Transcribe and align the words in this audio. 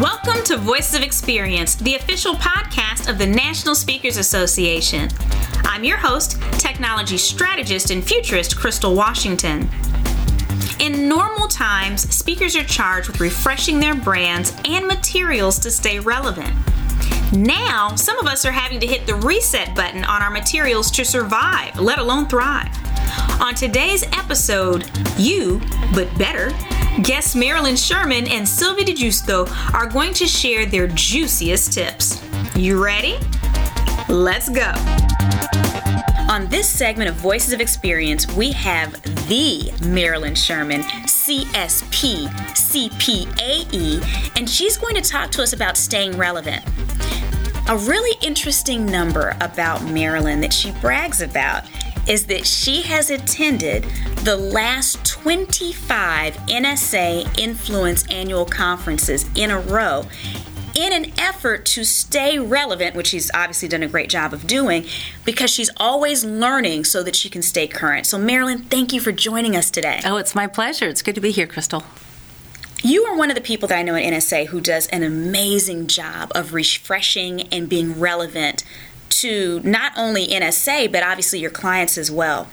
Welcome 0.00 0.42
to 0.46 0.56
Voices 0.56 0.96
of 0.96 1.02
Experience, 1.02 1.76
the 1.76 1.94
official 1.94 2.34
podcast 2.34 3.08
of 3.08 3.16
the 3.16 3.26
National 3.28 3.76
Speakers 3.76 4.16
Association. 4.16 5.08
I'm 5.62 5.84
your 5.84 5.98
host, 5.98 6.36
technology 6.58 7.16
strategist 7.16 7.92
and 7.92 8.02
futurist 8.02 8.56
Crystal 8.56 8.92
Washington. 8.96 9.68
In 10.80 11.08
normal 11.08 11.46
times, 11.46 12.12
speakers 12.12 12.56
are 12.56 12.64
charged 12.64 13.06
with 13.06 13.20
refreshing 13.20 13.78
their 13.78 13.94
brands 13.94 14.52
and 14.64 14.88
materials 14.88 15.60
to 15.60 15.70
stay 15.70 16.00
relevant. 16.00 16.52
Now, 17.32 17.94
some 17.94 18.18
of 18.18 18.26
us 18.26 18.44
are 18.44 18.50
having 18.50 18.80
to 18.80 18.88
hit 18.88 19.06
the 19.06 19.14
reset 19.14 19.76
button 19.76 20.02
on 20.02 20.22
our 20.22 20.30
materials 20.30 20.90
to 20.90 21.04
survive, 21.04 21.78
let 21.78 22.00
alone 22.00 22.26
thrive. 22.26 22.76
On 23.40 23.54
today's 23.54 24.02
episode, 24.12 24.90
you, 25.16 25.60
but 25.94 26.12
better, 26.18 26.50
guests 27.02 27.34
Marilyn 27.34 27.76
Sherman 27.76 28.28
and 28.28 28.48
Sylvie 28.48 28.84
DiGiusto 28.84 29.74
are 29.74 29.86
going 29.86 30.14
to 30.14 30.26
share 30.26 30.64
their 30.64 30.86
juiciest 30.86 31.72
tips. 31.72 32.22
You 32.54 32.82
ready? 32.82 33.18
Let's 34.08 34.48
go. 34.48 34.72
On 36.30 36.46
this 36.48 36.68
segment 36.68 37.10
of 37.10 37.16
Voices 37.16 37.52
of 37.52 37.60
Experience, 37.60 38.30
we 38.34 38.52
have 38.52 38.92
the 39.28 39.72
Marilyn 39.86 40.34
Sherman, 40.34 40.82
CSP, 40.82 42.28
CPAE, 42.54 44.36
and 44.36 44.48
she's 44.48 44.76
going 44.76 44.94
to 44.94 45.02
talk 45.02 45.30
to 45.32 45.42
us 45.42 45.52
about 45.52 45.76
staying 45.76 46.16
relevant. 46.16 46.64
A 47.68 47.76
really 47.76 48.16
interesting 48.24 48.86
number 48.86 49.36
about 49.40 49.82
Marilyn 49.84 50.40
that 50.42 50.52
she 50.52 50.70
brags 50.80 51.22
about 51.22 51.64
is 52.08 52.26
that 52.26 52.46
she 52.46 52.82
has 52.82 53.10
attended 53.10 53.84
the 54.24 54.36
last 54.36 55.04
25 55.06 56.34
NSA 56.34 57.38
Influence 57.38 58.06
annual 58.08 58.44
conferences 58.44 59.26
in 59.34 59.50
a 59.50 59.58
row 59.58 60.04
in 60.74 60.92
an 60.92 61.12
effort 61.18 61.64
to 61.64 61.84
stay 61.84 62.38
relevant, 62.38 62.96
which 62.96 63.08
she's 63.08 63.30
obviously 63.32 63.68
done 63.68 63.82
a 63.82 63.88
great 63.88 64.08
job 64.08 64.32
of 64.32 64.46
doing, 64.46 64.84
because 65.24 65.50
she's 65.50 65.70
always 65.76 66.24
learning 66.24 66.84
so 66.84 67.02
that 67.02 67.14
she 67.14 67.30
can 67.30 67.42
stay 67.42 67.66
current. 67.66 68.06
So, 68.06 68.18
Marilyn, 68.18 68.64
thank 68.64 68.92
you 68.92 69.00
for 69.00 69.12
joining 69.12 69.56
us 69.56 69.70
today. 69.70 70.00
Oh, 70.04 70.16
it's 70.16 70.34
my 70.34 70.46
pleasure. 70.46 70.88
It's 70.88 71.02
good 71.02 71.14
to 71.14 71.20
be 71.20 71.30
here, 71.30 71.46
Crystal. 71.46 71.84
You 72.82 73.04
are 73.04 73.16
one 73.16 73.30
of 73.30 73.34
the 73.34 73.40
people 73.40 73.66
that 73.68 73.78
I 73.78 73.82
know 73.82 73.94
at 73.94 74.02
NSA 74.02 74.48
who 74.48 74.60
does 74.60 74.88
an 74.88 75.02
amazing 75.02 75.86
job 75.86 76.30
of 76.34 76.52
refreshing 76.52 77.42
and 77.52 77.68
being 77.68 77.98
relevant 77.98 78.62
to 79.24 79.58
not 79.64 79.92
only 79.96 80.26
NSA, 80.26 80.92
but 80.92 81.02
obviously 81.02 81.38
your 81.38 81.50
clients 81.50 81.96
as 81.96 82.10
well. 82.10 82.44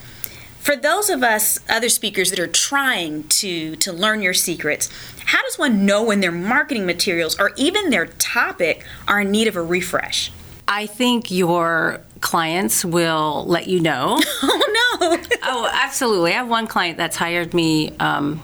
For 0.60 0.78
those 0.78 1.10
of 1.10 1.22
us 1.22 1.60
other 1.70 1.90
speakers 1.90 2.30
that 2.30 2.40
are 2.40 2.48
trying 2.48 3.28
to, 3.28 3.76
to 3.76 3.92
learn 3.92 4.22
your 4.22 4.34
secrets, 4.34 4.90
how 5.26 5.42
does 5.42 5.60
one 5.60 5.86
know 5.86 6.02
when 6.04 6.22
their 6.22 6.32
marketing 6.32 6.86
materials 6.86 7.38
or 7.38 7.52
even 7.58 7.90
their 7.90 8.06
topic 8.06 8.86
are 9.06 9.20
in 9.20 9.32
need 9.32 9.48
of 9.50 9.58
a 9.58 9.62
refresh? 9.62 10.32
I 10.66 10.86
think 10.86 11.30
your 11.30 12.00
clients 12.22 12.86
will 12.86 13.44
let 13.48 13.68
you 13.68 13.82
know. 13.82 14.18
oh, 14.44 14.98
no. 15.02 15.18
oh, 15.44 15.70
absolutely. 15.74 16.32
I 16.32 16.36
have 16.36 16.48
one 16.48 16.68
client 16.68 16.98
that's 16.98 17.18
hired 17.18 17.54
me 17.54 17.98
um, 17.98 18.42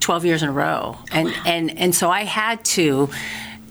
12 0.00 0.24
years 0.24 0.42
in 0.42 0.48
a 0.48 0.52
row. 0.52 0.98
And, 1.12 1.32
and, 1.46 1.78
and 1.78 1.94
so 1.94 2.10
I 2.10 2.24
had 2.24 2.64
to 2.64 3.08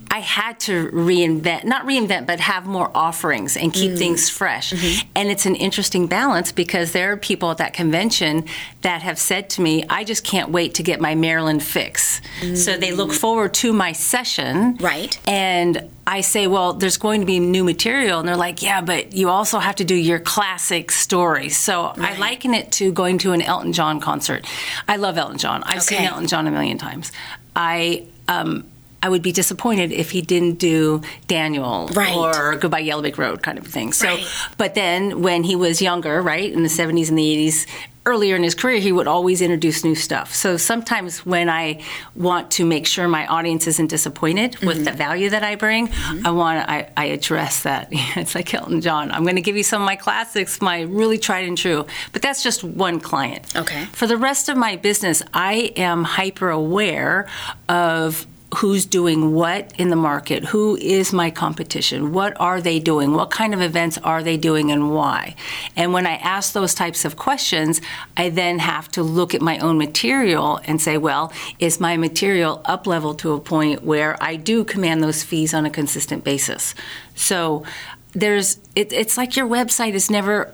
I 0.09 0.19
had 0.19 0.59
to 0.61 0.89
reinvent, 0.91 1.65
not 1.65 1.85
reinvent, 1.85 2.25
but 2.25 2.39
have 2.39 2.65
more 2.65 2.91
offerings 2.95 3.57
and 3.57 3.73
keep 3.73 3.91
mm. 3.91 3.97
things 3.97 4.29
fresh. 4.29 4.71
Mm-hmm. 4.71 5.09
And 5.15 5.29
it's 5.29 5.45
an 5.45 5.55
interesting 5.55 6.07
balance 6.07 6.51
because 6.51 6.91
there 6.91 7.11
are 7.11 7.17
people 7.17 7.51
at 7.51 7.57
that 7.57 7.73
convention 7.73 8.45
that 8.81 9.01
have 9.01 9.19
said 9.19 9.49
to 9.51 9.61
me, 9.61 9.85
I 9.89 10.03
just 10.03 10.23
can't 10.23 10.49
wait 10.49 10.75
to 10.75 10.83
get 10.83 11.01
my 11.01 11.15
Marilyn 11.15 11.59
fix. 11.59 12.21
Mm. 12.41 12.57
So 12.57 12.77
they 12.77 12.93
look 12.93 13.11
forward 13.11 13.53
to 13.55 13.73
my 13.73 13.91
session. 13.91 14.75
Right. 14.77 15.19
And 15.27 15.89
I 16.05 16.21
say, 16.21 16.47
well, 16.47 16.73
there's 16.73 16.97
going 16.97 17.19
to 17.19 17.27
be 17.27 17.39
new 17.39 17.63
material. 17.63 18.19
And 18.19 18.27
they're 18.27 18.37
like, 18.37 18.61
yeah, 18.61 18.81
but 18.81 19.13
you 19.13 19.29
also 19.29 19.59
have 19.59 19.75
to 19.75 19.83
do 19.83 19.95
your 19.95 20.19
classic 20.19 20.91
story. 20.91 21.49
So 21.49 21.93
right. 21.97 21.99
I 21.99 22.17
liken 22.17 22.53
it 22.53 22.71
to 22.73 22.91
going 22.93 23.17
to 23.19 23.33
an 23.33 23.41
Elton 23.41 23.73
John 23.73 23.99
concert. 23.99 24.45
I 24.87 24.95
love 24.95 25.17
Elton 25.17 25.37
John. 25.37 25.63
I've 25.63 25.77
okay. 25.77 25.97
seen 25.97 26.01
Elton 26.05 26.27
John 26.27 26.47
a 26.47 26.51
million 26.51 26.77
times. 26.77 27.11
I, 27.55 28.05
um, 28.29 28.69
I 29.01 29.09
would 29.09 29.21
be 29.21 29.31
disappointed 29.31 29.91
if 29.91 30.11
he 30.11 30.21
didn't 30.21 30.55
do 30.59 31.01
Daniel 31.27 31.87
right. 31.93 32.15
or 32.15 32.55
Goodbye 32.55 32.79
Yellow 32.79 33.01
Brick 33.01 33.17
Road 33.17 33.43
kind 33.43 33.57
of 33.57 33.67
thing. 33.67 33.93
So, 33.93 34.07
right. 34.07 34.27
but 34.57 34.75
then 34.75 35.21
when 35.21 35.43
he 35.43 35.55
was 35.55 35.81
younger, 35.81 36.21
right, 36.21 36.51
in 36.51 36.63
the 36.63 36.69
70s 36.69 37.09
and 37.09 37.17
the 37.17 37.47
80s, 37.47 37.67
earlier 38.07 38.37
in 38.37 38.43
his 38.43 38.55
career, 38.55 38.79
he 38.79 38.91
would 38.91 39.05
always 39.05 39.41
introduce 39.41 39.83
new 39.83 39.93
stuff. 39.93 40.33
So 40.33 40.55
sometimes 40.55 41.25
when 41.25 41.49
I 41.49 41.83
want 42.15 42.51
to 42.51 42.65
make 42.65 42.87
sure 42.87 43.07
my 43.07 43.27
audience 43.27 43.67
isn't 43.67 43.87
disappointed 43.87 44.53
mm-hmm. 44.53 44.65
with 44.65 44.85
the 44.85 44.93
value 44.93 45.29
that 45.29 45.43
I 45.43 45.55
bring, 45.55 45.89
mm-hmm. 45.89 46.25
I 46.25 46.31
want 46.31 46.69
I, 46.69 46.89
I 46.95 47.05
address 47.05 47.63
that. 47.63 47.89
it's 47.91 48.33
like 48.33 48.53
Elton 48.53 48.79
John. 48.79 49.11
I'm 49.11 49.23
going 49.23 49.35
to 49.35 49.41
give 49.41 49.57
you 49.57 49.63
some 49.63 49.81
of 49.81 49.85
my 49.85 49.97
classics, 49.97 50.61
my 50.61 50.81
really 50.83 51.17
tried 51.17 51.47
and 51.47 51.57
true. 51.57 51.85
But 52.13 52.21
that's 52.21 52.41
just 52.41 52.63
one 52.63 53.01
client. 53.01 53.53
Okay. 53.55 53.85
For 53.91 54.07
the 54.07 54.17
rest 54.17 54.47
of 54.47 54.55
my 54.55 54.77
business, 54.77 55.21
I 55.33 55.73
am 55.75 56.05
hyper 56.05 56.49
aware 56.49 57.27
of 57.67 58.25
who's 58.55 58.85
doing 58.85 59.33
what 59.33 59.73
in 59.77 59.89
the 59.89 59.95
market, 59.95 60.45
who 60.45 60.77
is 60.77 61.11
my 61.11 61.29
competition, 61.29 62.13
what 62.13 62.39
are 62.39 62.61
they 62.61 62.79
doing, 62.79 63.13
what 63.13 63.29
kind 63.29 63.53
of 63.53 63.61
events 63.61 63.97
are 63.99 64.23
they 64.23 64.37
doing, 64.37 64.71
and 64.71 64.93
why. 64.93 65.35
And 65.75 65.91
when 65.91 66.07
I 66.07 66.15
ask 66.15 66.53
those 66.53 66.73
types 66.73 67.03
of 67.03 67.17
questions, 67.17 67.81
I 68.15 68.29
then 68.29 68.59
have 68.59 68.89
to 68.91 69.03
look 69.03 69.35
at 69.35 69.41
my 69.41 69.59
own 69.59 69.77
material 69.77 70.61
and 70.63 70.81
say, 70.81 70.97
well, 70.97 71.31
is 71.59 71.79
my 71.79 71.97
material 71.97 72.61
up 72.63 72.87
level 72.87 73.13
to 73.15 73.33
a 73.33 73.39
point 73.39 73.83
where 73.83 74.21
I 74.23 74.37
do 74.37 74.63
command 74.63 75.03
those 75.03 75.23
fees 75.23 75.53
on 75.53 75.65
a 75.65 75.69
consistent 75.69 76.23
basis? 76.23 76.73
So 77.15 77.65
there's 78.13 78.59
it, 78.75 78.93
it's 78.93 79.17
like 79.17 79.35
your 79.35 79.47
website 79.47 79.93
is 79.93 80.09
never 80.09 80.53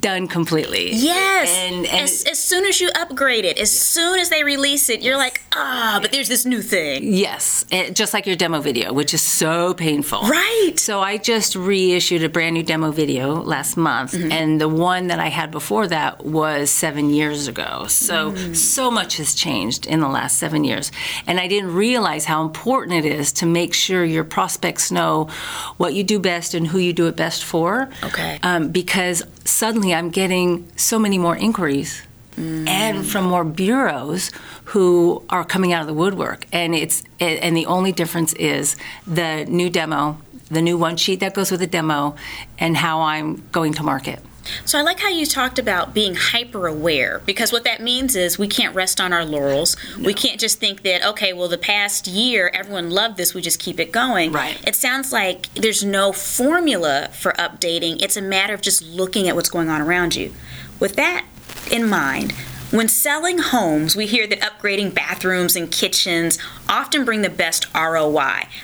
done 0.00 0.26
completely. 0.26 0.90
Yes. 0.92 1.56
And, 1.56 1.86
and 1.86 2.04
as, 2.04 2.24
as, 2.24 2.38
soon 2.38 2.66
as 2.66 2.80
you 2.80 2.90
upgrade 2.96 3.44
it, 3.44 3.58
as 3.58 3.70
soon 3.70 4.18
as 4.18 4.28
they 4.28 4.42
release 4.42 4.88
it, 4.90 5.02
you're 5.02 5.16
like, 5.16 5.40
ah, 5.54 5.98
but 6.02 6.10
there's 6.10 6.28
this 6.28 6.44
new 6.44 6.62
thing. 6.62 7.02
Yes. 7.04 7.64
And 7.70 7.94
just 7.94 8.12
like 8.12 8.26
your 8.26 8.34
demo 8.34 8.60
video, 8.60 8.92
which 8.92 9.14
is 9.14 9.22
so 9.22 9.74
painful. 9.74 10.22
Right. 10.22 10.72
So 10.76 11.00
I 11.00 11.16
just 11.16 11.54
reissued 11.54 12.24
a 12.24 12.28
brand 12.28 12.54
new 12.54 12.64
demo 12.64 12.90
video 12.90 13.34
last 13.34 13.76
month, 13.76 14.12
mm-hmm. 14.12 14.32
and 14.32 14.60
the 14.60 14.68
one 14.68 15.08
that 15.08 15.20
I 15.20 15.28
had 15.28 15.50
before 15.50 15.86
that 15.88 16.24
was 16.24 16.70
seven 16.70 17.10
years 17.10 17.46
ago. 17.46 17.86
So, 17.88 18.32
mm. 18.32 18.56
so 18.56 18.90
much 18.90 19.18
has 19.18 19.34
changed 19.34 19.86
in 19.86 20.00
the 20.00 20.08
last 20.08 20.38
seven 20.38 20.64
years. 20.64 20.90
And 21.26 21.38
I 21.38 21.46
didn't 21.46 21.72
realize 21.74 22.24
how 22.24 22.42
important 22.42 23.04
it 23.04 23.12
is 23.12 23.32
to 23.34 23.46
make 23.46 23.74
sure 23.74 24.04
your 24.04 24.24
prospects 24.24 24.90
know 24.90 25.28
what 25.76 25.94
you 25.94 26.02
do 26.02 26.18
best 26.18 26.54
and 26.54 26.66
who 26.66 26.78
you 26.78 26.92
do 26.92 27.06
it 27.06 27.16
best 27.16 27.44
for. 27.44 27.88
Okay. 28.02 28.40
Um, 28.42 28.70
because 28.70 29.22
suddenly 29.48 29.94
I'm 29.94 30.10
getting 30.10 30.70
so 30.76 30.98
many 30.98 31.18
more 31.18 31.36
inquiries 31.36 32.02
mm. 32.36 32.68
and 32.68 33.06
from 33.06 33.24
more 33.24 33.44
bureaus 33.44 34.30
who 34.66 35.22
are 35.30 35.44
coming 35.44 35.72
out 35.72 35.80
of 35.80 35.86
the 35.86 35.94
woodwork. 35.94 36.46
And 36.52 36.74
it's 36.74 37.02
and 37.20 37.56
the 37.56 37.66
only 37.66 37.92
difference 37.92 38.32
is 38.34 38.76
the 39.06 39.44
new 39.46 39.70
demo, 39.70 40.18
the 40.50 40.62
new 40.62 40.76
one 40.76 40.96
sheet 40.96 41.20
that 41.20 41.34
goes 41.34 41.50
with 41.50 41.60
the 41.60 41.66
demo, 41.66 42.16
and 42.58 42.76
how 42.76 43.00
I'm 43.00 43.42
going 43.50 43.72
to 43.74 43.82
market. 43.82 44.20
So 44.64 44.78
I 44.78 44.82
like 44.82 45.00
how 45.00 45.08
you 45.08 45.26
talked 45.26 45.58
about 45.58 45.94
being 45.94 46.14
hyper 46.14 46.66
aware 46.66 47.20
because 47.26 47.52
what 47.52 47.64
that 47.64 47.82
means 47.82 48.16
is 48.16 48.38
we 48.38 48.48
can't 48.48 48.74
rest 48.74 49.00
on 49.00 49.12
our 49.12 49.24
laurels. 49.24 49.76
No. 49.96 50.06
We 50.06 50.14
can't 50.14 50.40
just 50.40 50.58
think 50.58 50.82
that 50.82 51.04
okay, 51.04 51.32
well 51.32 51.48
the 51.48 51.58
past 51.58 52.06
year 52.06 52.50
everyone 52.54 52.90
loved 52.90 53.16
this, 53.16 53.34
we 53.34 53.42
just 53.42 53.60
keep 53.60 53.80
it 53.80 53.92
going. 53.92 54.32
Right. 54.32 54.58
It 54.66 54.74
sounds 54.74 55.12
like 55.12 55.52
there's 55.54 55.84
no 55.84 56.12
formula 56.12 57.10
for 57.12 57.32
updating. 57.32 58.02
It's 58.02 58.16
a 58.16 58.22
matter 58.22 58.54
of 58.54 58.60
just 58.60 58.82
looking 58.82 59.28
at 59.28 59.34
what's 59.36 59.50
going 59.50 59.68
on 59.68 59.80
around 59.80 60.14
you. 60.14 60.32
With 60.80 60.96
that 60.96 61.26
in 61.70 61.88
mind, 61.88 62.34
when 62.70 62.88
selling 62.88 63.38
homes, 63.38 63.96
we 63.96 64.06
hear 64.06 64.26
that 64.26 64.40
upgrading 64.40 64.92
bathrooms 64.92 65.56
and 65.56 65.70
kitchens 65.70 66.38
often 66.68 67.04
bring 67.04 67.22
the 67.22 67.30
best 67.30 67.66
ROI. 67.74 68.18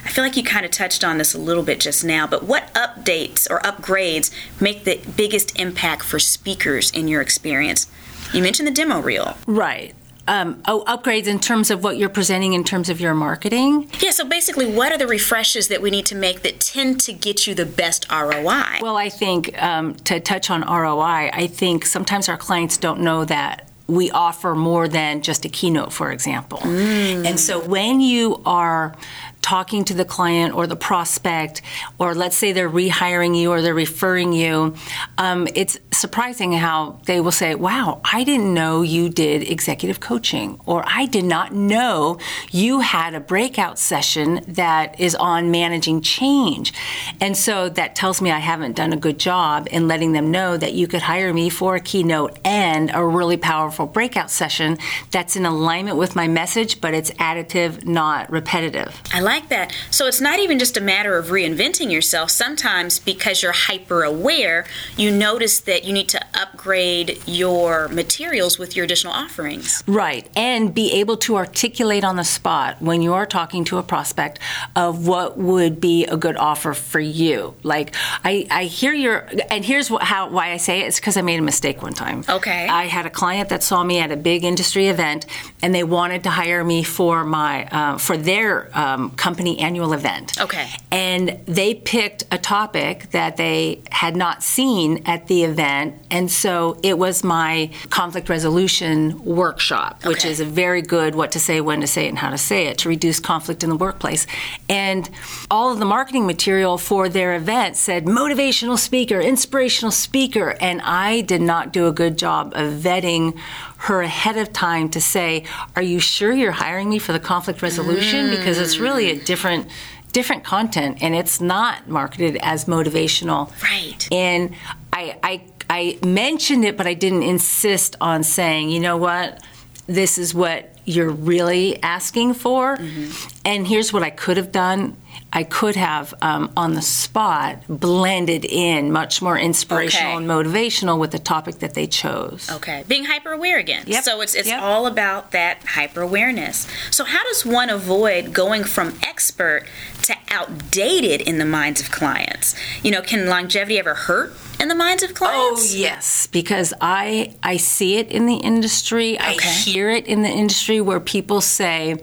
I 0.04 0.08
feel 0.08 0.22
like 0.22 0.36
you 0.36 0.42
kind 0.42 0.66
of 0.66 0.70
touched 0.70 1.02
on 1.02 1.16
this 1.16 1.32
a 1.32 1.38
little 1.38 1.62
bit 1.62 1.80
just 1.80 2.04
now, 2.04 2.26
but 2.26 2.42
what 2.44 2.72
updates 2.74 3.50
or 3.50 3.60
upgrades 3.60 4.30
make 4.60 4.84
the 4.84 5.00
biggest 5.16 5.58
impact 5.58 6.02
for 6.02 6.18
speakers 6.18 6.90
in 6.90 7.08
your 7.08 7.22
experience? 7.22 7.86
You 8.34 8.42
mentioned 8.42 8.68
the 8.68 8.72
demo 8.72 9.00
reel. 9.00 9.38
Right. 9.46 9.94
Um, 10.26 10.62
oh, 10.66 10.84
upgrades 10.86 11.26
in 11.26 11.38
terms 11.38 11.70
of 11.70 11.82
what 11.82 11.96
you're 11.96 12.08
presenting 12.08 12.54
in 12.54 12.64
terms 12.64 12.88
of 12.88 13.00
your 13.00 13.14
marketing? 13.14 13.90
Yeah, 14.00 14.10
so 14.10 14.26
basically, 14.26 14.70
what 14.70 14.90
are 14.90 14.98
the 14.98 15.06
refreshes 15.06 15.68
that 15.68 15.82
we 15.82 15.90
need 15.90 16.06
to 16.06 16.14
make 16.14 16.42
that 16.42 16.60
tend 16.60 17.00
to 17.00 17.12
get 17.12 17.46
you 17.46 17.54
the 17.54 17.66
best 17.66 18.10
ROI? 18.10 18.80
Well, 18.80 18.96
I 18.96 19.10
think 19.10 19.60
um, 19.62 19.94
to 19.96 20.20
touch 20.20 20.50
on 20.50 20.62
ROI, 20.62 21.30
I 21.32 21.46
think 21.46 21.84
sometimes 21.84 22.28
our 22.30 22.38
clients 22.38 22.78
don't 22.78 23.00
know 23.00 23.26
that 23.26 23.70
we 23.86 24.10
offer 24.10 24.54
more 24.54 24.88
than 24.88 25.20
just 25.20 25.44
a 25.44 25.48
keynote, 25.48 25.92
for 25.92 26.10
example. 26.10 26.58
Mm. 26.58 27.26
And 27.26 27.38
so 27.38 27.60
when 27.60 28.00
you 28.00 28.40
are 28.46 28.94
talking 29.44 29.84
to 29.84 29.92
the 29.92 30.06
client 30.06 30.54
or 30.54 30.66
the 30.66 30.74
prospect, 30.74 31.60
or 31.98 32.14
let's 32.14 32.34
say 32.34 32.52
they're 32.52 32.70
rehiring 32.70 33.38
you 33.38 33.50
or 33.52 33.60
they're 33.60 33.74
referring 33.74 34.32
you, 34.32 34.74
um, 35.18 35.46
it's 35.54 35.78
surprising 35.92 36.54
how 36.54 36.98
they 37.04 37.20
will 37.20 37.30
say, 37.30 37.54
Wow, 37.54 38.00
I 38.10 38.24
didn't 38.24 38.54
know 38.54 38.80
you 38.80 39.10
did 39.10 39.42
executive 39.42 40.00
coaching, 40.00 40.58
or 40.64 40.82
I 40.86 41.04
did 41.04 41.26
not 41.26 41.52
know 41.52 42.18
you 42.52 42.80
had 42.80 43.14
a 43.14 43.20
breakout 43.20 43.78
session 43.78 44.40
that 44.48 44.98
is 44.98 45.14
on 45.14 45.50
managing 45.50 46.00
change. 46.00 46.72
And 47.20 47.36
so 47.36 47.68
that 47.68 47.94
tells 47.94 48.22
me 48.22 48.30
I 48.30 48.38
haven't 48.38 48.76
done 48.76 48.94
a 48.94 48.96
good 48.96 49.18
job 49.18 49.68
in 49.70 49.86
letting 49.88 50.12
them 50.12 50.30
know 50.30 50.56
that 50.56 50.72
you 50.72 50.86
could 50.86 51.02
hire 51.02 51.34
me 51.34 51.50
for 51.50 51.76
a 51.76 51.80
keynote 51.80 52.38
and 52.46 52.90
a 52.94 53.04
really 53.04 53.36
powerful 53.36 53.84
breakout 53.84 54.30
session 54.30 54.78
that's 55.10 55.36
in 55.36 55.44
alignment 55.44 55.98
with 55.98 56.16
my 56.16 56.28
message, 56.28 56.80
but 56.80 56.94
it's 56.94 57.10
additive, 57.12 57.84
not 57.84 58.30
repetitive. 58.30 59.02
I 59.12 59.20
like 59.20 59.33
that. 59.48 59.72
So 59.90 60.06
it's 60.06 60.20
not 60.20 60.38
even 60.38 60.58
just 60.58 60.76
a 60.76 60.80
matter 60.80 61.16
of 61.16 61.26
reinventing 61.26 61.90
yourself. 61.90 62.30
Sometimes 62.30 62.98
because 62.98 63.42
you're 63.42 63.52
hyper 63.52 64.02
aware, 64.02 64.66
you 64.96 65.10
notice 65.10 65.60
that 65.60 65.84
you 65.84 65.92
need 65.92 66.08
to 66.10 66.24
upgrade 66.34 67.20
your 67.26 67.88
materials 67.88 68.58
with 68.58 68.76
your 68.76 68.84
additional 68.84 69.12
offerings. 69.12 69.82
Right. 69.86 70.28
And 70.36 70.74
be 70.74 70.92
able 70.92 71.16
to 71.18 71.36
articulate 71.36 72.04
on 72.04 72.16
the 72.16 72.24
spot 72.24 72.80
when 72.80 73.02
you 73.02 73.14
are 73.14 73.26
talking 73.26 73.64
to 73.66 73.78
a 73.78 73.82
prospect 73.82 74.38
of 74.76 75.06
what 75.06 75.38
would 75.38 75.80
be 75.80 76.04
a 76.06 76.16
good 76.16 76.36
offer 76.36 76.74
for 76.74 77.00
you. 77.00 77.54
Like 77.62 77.94
I, 78.24 78.46
I 78.50 78.64
hear 78.64 78.92
your 78.92 79.28
and 79.50 79.64
here's 79.64 79.90
what, 79.90 80.02
how 80.02 80.28
why 80.30 80.52
I 80.52 80.56
say 80.56 80.80
it. 80.80 80.86
It's 80.86 81.00
because 81.00 81.16
I 81.16 81.22
made 81.22 81.38
a 81.38 81.42
mistake 81.42 81.82
one 81.82 81.94
time. 81.94 82.24
Okay. 82.28 82.66
I 82.68 82.84
had 82.84 83.06
a 83.06 83.10
client 83.10 83.48
that 83.48 83.62
saw 83.62 83.82
me 83.82 83.98
at 83.98 84.12
a 84.12 84.16
big 84.16 84.44
industry 84.44 84.88
event 84.88 85.26
and 85.62 85.74
they 85.74 85.84
wanted 85.84 86.24
to 86.24 86.30
hire 86.30 86.64
me 86.64 86.82
for 86.82 87.24
my 87.24 87.66
uh, 87.66 87.98
for 87.98 88.16
their 88.16 88.70
um, 88.76 89.10
company 89.24 89.58
annual 89.58 89.94
event. 89.94 90.38
Okay. 90.38 90.68
And 90.90 91.40
they 91.46 91.72
picked 91.72 92.24
a 92.30 92.36
topic 92.36 93.10
that 93.12 93.38
they 93.38 93.80
had 93.90 94.14
not 94.16 94.42
seen 94.42 95.02
at 95.06 95.28
the 95.28 95.44
event, 95.44 95.94
and 96.10 96.30
so 96.30 96.78
it 96.82 96.98
was 96.98 97.24
my 97.24 97.70
conflict 97.88 98.28
resolution 98.28 99.24
workshop, 99.24 100.04
which 100.04 100.26
is 100.26 100.40
a 100.40 100.44
very 100.44 100.82
good 100.82 101.14
what 101.14 101.32
to 101.32 101.40
say, 101.40 101.62
when 101.62 101.80
to 101.80 101.86
say 101.86 102.04
it, 102.04 102.10
and 102.10 102.18
how 102.18 102.28
to 102.28 102.36
say 102.36 102.66
it 102.66 102.76
to 102.78 102.90
reduce 102.90 103.18
conflict 103.18 103.64
in 103.64 103.70
the 103.70 103.76
workplace. 103.76 104.26
And 104.68 105.08
all 105.50 105.72
of 105.72 105.78
the 105.78 105.86
marketing 105.86 106.26
material 106.26 106.76
for 106.76 107.08
their 107.08 107.34
event 107.34 107.76
said 107.76 108.04
motivational 108.04 108.78
speaker, 108.78 109.20
inspirational 109.20 109.90
speaker, 109.90 110.54
and 110.60 110.82
I 110.82 111.22
did 111.22 111.40
not 111.40 111.72
do 111.72 111.86
a 111.86 111.92
good 111.92 112.18
job 112.18 112.52
of 112.54 112.74
vetting 112.74 113.38
her 113.84 114.00
ahead 114.00 114.38
of 114.38 114.52
time 114.52 114.88
to 114.90 115.00
say, 115.00 115.44
"Are 115.76 115.82
you 115.82 116.00
sure 116.00 116.32
you're 116.32 116.52
hiring 116.52 116.88
me 116.88 116.98
for 116.98 117.12
the 117.12 117.20
conflict 117.20 117.60
resolution?" 117.62 118.28
Mm. 118.28 118.36
Because 118.36 118.58
it's 118.58 118.78
really 118.78 119.10
a 119.10 119.16
different 119.16 119.68
different 120.12 120.44
content 120.44 120.98
and 121.00 121.14
it's 121.14 121.40
not 121.40 121.88
marketed 121.88 122.36
as 122.40 122.66
motivational. 122.66 123.50
Right. 123.62 124.08
And 124.12 124.54
I 124.92 125.16
I 125.22 125.42
I 125.68 125.98
mentioned 126.04 126.64
it 126.64 126.76
but 126.76 126.86
I 126.86 126.94
didn't 126.94 127.24
insist 127.24 127.96
on 128.00 128.22
saying, 128.22 128.70
"You 128.70 128.80
know 128.80 128.96
what? 128.96 129.42
This 129.86 130.16
is 130.16 130.34
what 130.34 130.74
you're 130.86 131.10
really 131.10 131.82
asking 131.82 132.34
for." 132.34 132.76
Mm-hmm. 132.76 133.28
And 133.44 133.66
here's 133.66 133.92
what 133.92 134.02
I 134.02 134.10
could 134.10 134.38
have 134.38 134.50
done. 134.50 134.96
I 135.36 135.42
could 135.42 135.74
have, 135.74 136.14
um, 136.22 136.52
on 136.56 136.74
the 136.74 136.82
spot, 136.82 137.58
blended 137.68 138.44
in 138.44 138.92
much 138.92 139.20
more 139.20 139.36
inspirational 139.36 140.12
Okay. 140.14 140.16
and 140.18 140.26
motivational 140.28 140.96
with 140.98 141.10
the 141.10 141.18
topic 141.18 141.58
that 141.58 141.74
they 141.74 141.88
chose. 141.88 142.48
Okay, 142.52 142.84
being 142.86 143.06
hyper 143.06 143.32
aware 143.32 143.58
again. 143.58 143.82
Yep. 143.86 144.04
So 144.04 144.20
it's 144.20 144.34
it's 144.36 144.48
Yep. 144.48 144.62
all 144.62 144.86
about 144.86 145.32
that 145.32 145.58
hyper 145.74 146.02
awareness. 146.02 146.66
So 146.92 147.02
how 147.04 147.24
does 147.24 147.44
one 147.44 147.68
avoid 147.68 148.32
going 148.32 148.62
from 148.62 148.96
expert 149.02 149.64
to 150.02 150.14
outdated 150.30 151.20
in 151.22 151.38
the 151.38 151.44
minds 151.44 151.80
of 151.80 151.90
clients? 151.90 152.54
You 152.84 152.92
know, 152.92 153.02
can 153.02 153.26
longevity 153.28 153.78
ever 153.78 153.94
hurt 153.94 154.36
in 154.60 154.68
the 154.68 154.74
minds 154.74 155.02
of 155.02 155.14
clients? 155.14 155.72
Oh 155.74 155.76
yes, 155.76 156.28
because 156.30 156.72
I 156.80 157.34
I 157.42 157.56
see 157.56 157.96
it 157.96 158.08
in 158.12 158.26
the 158.26 158.36
industry. 158.36 159.16
Okay. 159.16 159.26
I 159.26 159.32
hear 159.40 159.90
it 159.90 160.06
in 160.06 160.22
the 160.22 160.28
industry 160.28 160.80
where 160.80 161.00
people 161.00 161.40
say, 161.40 161.96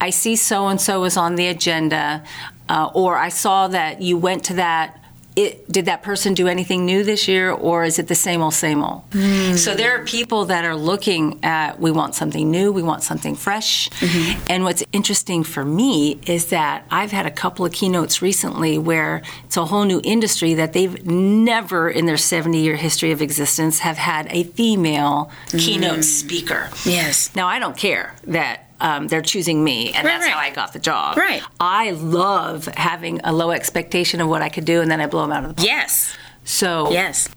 "I 0.00 0.08
see 0.10 0.34
so 0.36 0.68
and 0.68 0.80
so 0.80 1.04
is 1.04 1.16
on 1.18 1.34
the 1.34 1.46
agenda," 1.48 2.22
uh, 2.70 2.90
or 2.94 3.16
"I 3.16 3.28
saw 3.28 3.68
that 3.68 4.00
you 4.00 4.16
went 4.16 4.44
to 4.44 4.54
that." 4.54 4.96
It, 5.36 5.70
did 5.70 5.84
that 5.84 6.02
person 6.02 6.34
do 6.34 6.48
anything 6.48 6.84
new 6.84 7.04
this 7.04 7.28
year, 7.28 7.52
or 7.52 7.84
is 7.84 8.00
it 8.00 8.08
the 8.08 8.16
same 8.16 8.42
old, 8.42 8.52
same 8.52 8.82
old? 8.82 9.02
Hmm. 9.12 9.54
So 9.54 9.74
there 9.74 9.98
are 9.98 10.04
people 10.04 10.46
that 10.46 10.64
are 10.64 10.74
looking 10.74 11.38
at 11.44 11.78
we 11.78 11.92
want 11.92 12.16
something 12.16 12.50
new, 12.50 12.72
we 12.72 12.82
want 12.82 13.04
something 13.04 13.36
fresh. 13.36 13.88
Mm-hmm. 13.90 14.46
And 14.50 14.64
what's 14.64 14.82
interesting 14.92 15.44
for 15.44 15.64
me 15.64 16.18
is 16.26 16.50
that 16.50 16.84
I've 16.90 17.12
had 17.12 17.26
a 17.26 17.30
couple 17.30 17.64
of 17.64 17.72
keynotes 17.72 18.20
recently 18.20 18.76
where 18.76 19.22
it's 19.44 19.56
a 19.56 19.66
whole 19.66 19.84
new 19.84 20.00
industry 20.02 20.54
that 20.54 20.72
they've 20.72 21.06
never 21.06 21.88
in 21.88 22.06
their 22.06 22.16
70 22.16 22.58
year 22.58 22.76
history 22.76 23.12
of 23.12 23.22
existence 23.22 23.78
have 23.78 23.98
had 23.98 24.26
a 24.30 24.42
female 24.42 25.30
keynote 25.50 26.00
mm. 26.00 26.04
speaker. 26.04 26.70
Yes. 26.84 27.34
Now, 27.36 27.46
I 27.46 27.60
don't 27.60 27.76
care 27.76 28.16
that 28.24 28.69
um, 28.80 29.08
they're 29.08 29.22
choosing 29.22 29.62
me, 29.62 29.88
and 29.92 29.96
Right, 30.06 30.12
that's 30.14 30.24
right. 30.24 30.32
how 30.32 30.38
I 30.38 30.50
got 30.50 30.72
the 30.72 30.78
job. 30.78 31.16
Right. 31.16 31.42
I 31.60 31.90
love 31.92 32.66
having 32.66 33.20
a 33.24 33.32
low 33.32 33.50
expectation 33.50 34.20
of 34.20 34.28
what 34.28 34.42
I 34.42 34.48
could 34.48 34.64
do, 34.64 34.80
and 34.80 34.90
then 34.90 35.00
I 35.00 35.06
blow 35.06 35.22
them 35.22 35.32
out 35.32 35.44
of 35.44 35.50
the 35.50 35.54
park. 35.54 35.66
Yes. 35.66 36.16
So, 36.44 36.90
Yes. 36.90 37.28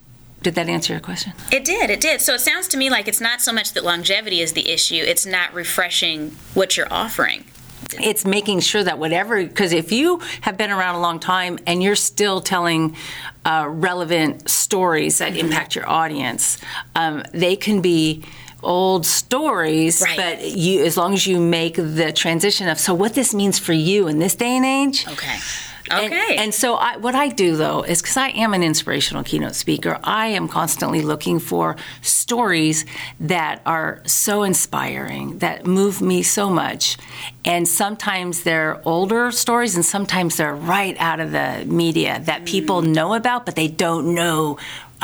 did 0.42 0.56
that 0.56 0.70
answer 0.70 0.94
your 0.94 1.00
question? 1.02 1.34
It 1.52 1.66
did. 1.66 1.90
It 1.90 2.02
did. 2.02 2.22
So 2.22 2.34
it 2.36 2.42
sounds 2.42 2.68
to 2.70 2.78
me 2.78 2.90
like 2.90 3.08
it's 3.08 3.22
not 3.22 3.42
so 3.42 3.52
much 3.54 3.74
that 3.74 3.84
longevity 3.84 4.42
is 4.42 4.54
the 4.54 4.70
issue. 4.70 4.96
It's 5.06 5.26
not 5.26 5.54
refreshing 5.54 6.36
what 6.54 6.76
you're 6.78 6.92
offering. 6.92 7.46
It's 8.02 8.26
making 8.26 8.62
sure 8.62 8.84
that 8.84 8.98
whatever, 8.98 9.44
because 9.46 9.72
if 9.72 9.92
you 9.92 10.20
have 10.42 10.58
been 10.58 10.72
around 10.72 10.96
a 10.96 11.00
long 11.02 11.20
time 11.20 11.60
and 11.68 11.84
you're 11.84 11.96
still 11.98 12.42
telling 12.42 12.96
uh, 13.46 13.66
relevant 13.70 14.50
stories 14.50 15.20
that 15.20 15.38
impact 15.38 15.76
your 15.76 15.88
audience, 15.88 16.58
um, 16.96 17.24
they 17.34 17.56
can 17.56 17.82
be 17.82 18.24
old 18.64 19.06
stories, 19.06 20.02
Right. 20.02 20.18
but 20.18 20.52
you, 20.52 20.84
as 20.86 20.98
long 20.98 21.14
as 21.14 21.26
you 21.28 21.40
make 21.40 21.76
the 21.76 22.12
transition 22.14 22.68
of, 22.70 22.80
so 22.80 22.94
what 22.94 23.14
this 23.14 23.34
means 23.34 23.60
for 23.60 23.74
you 23.74 24.08
in 24.08 24.20
this 24.20 24.36
day 24.36 24.56
and 24.58 24.66
age, 24.66 25.06
Okay. 25.08 25.38
Okay. 25.92 26.38
And, 26.38 26.54
so 26.54 26.76
I, 26.76 26.96
what 26.96 27.14
I 27.14 27.28
do 27.28 27.58
though 27.58 27.82
is 27.84 28.02
because 28.02 28.16
I 28.16 28.30
am 28.30 28.54
an 28.54 28.64
inspirational 28.64 29.22
keynote 29.22 29.54
speaker, 29.54 30.00
I 30.02 30.28
am 30.28 30.48
constantly 30.48 31.02
looking 31.02 31.40
for 31.40 31.76
stories 32.02 32.86
that 33.20 33.62
are 33.66 34.02
so 34.06 34.44
inspiring, 34.44 35.40
that 35.40 35.66
move 35.68 36.02
me 36.02 36.24
so 36.24 36.50
much. 36.50 36.98
And 37.44 37.68
sometimes 37.68 38.44
they're 38.44 38.82
older 38.86 39.30
stories 39.32 39.76
and 39.76 39.86
sometimes 39.86 40.38
they're 40.38 40.56
right 40.56 40.96
out 41.00 41.20
of 41.20 41.32
the 41.32 41.66
media 41.68 42.22
that 42.26 42.46
people 42.46 42.82
Mm. 42.82 42.88
know 42.96 43.14
about, 43.14 43.46
but 43.46 43.56
they 43.58 43.68
don't 43.68 44.16
know 44.16 44.58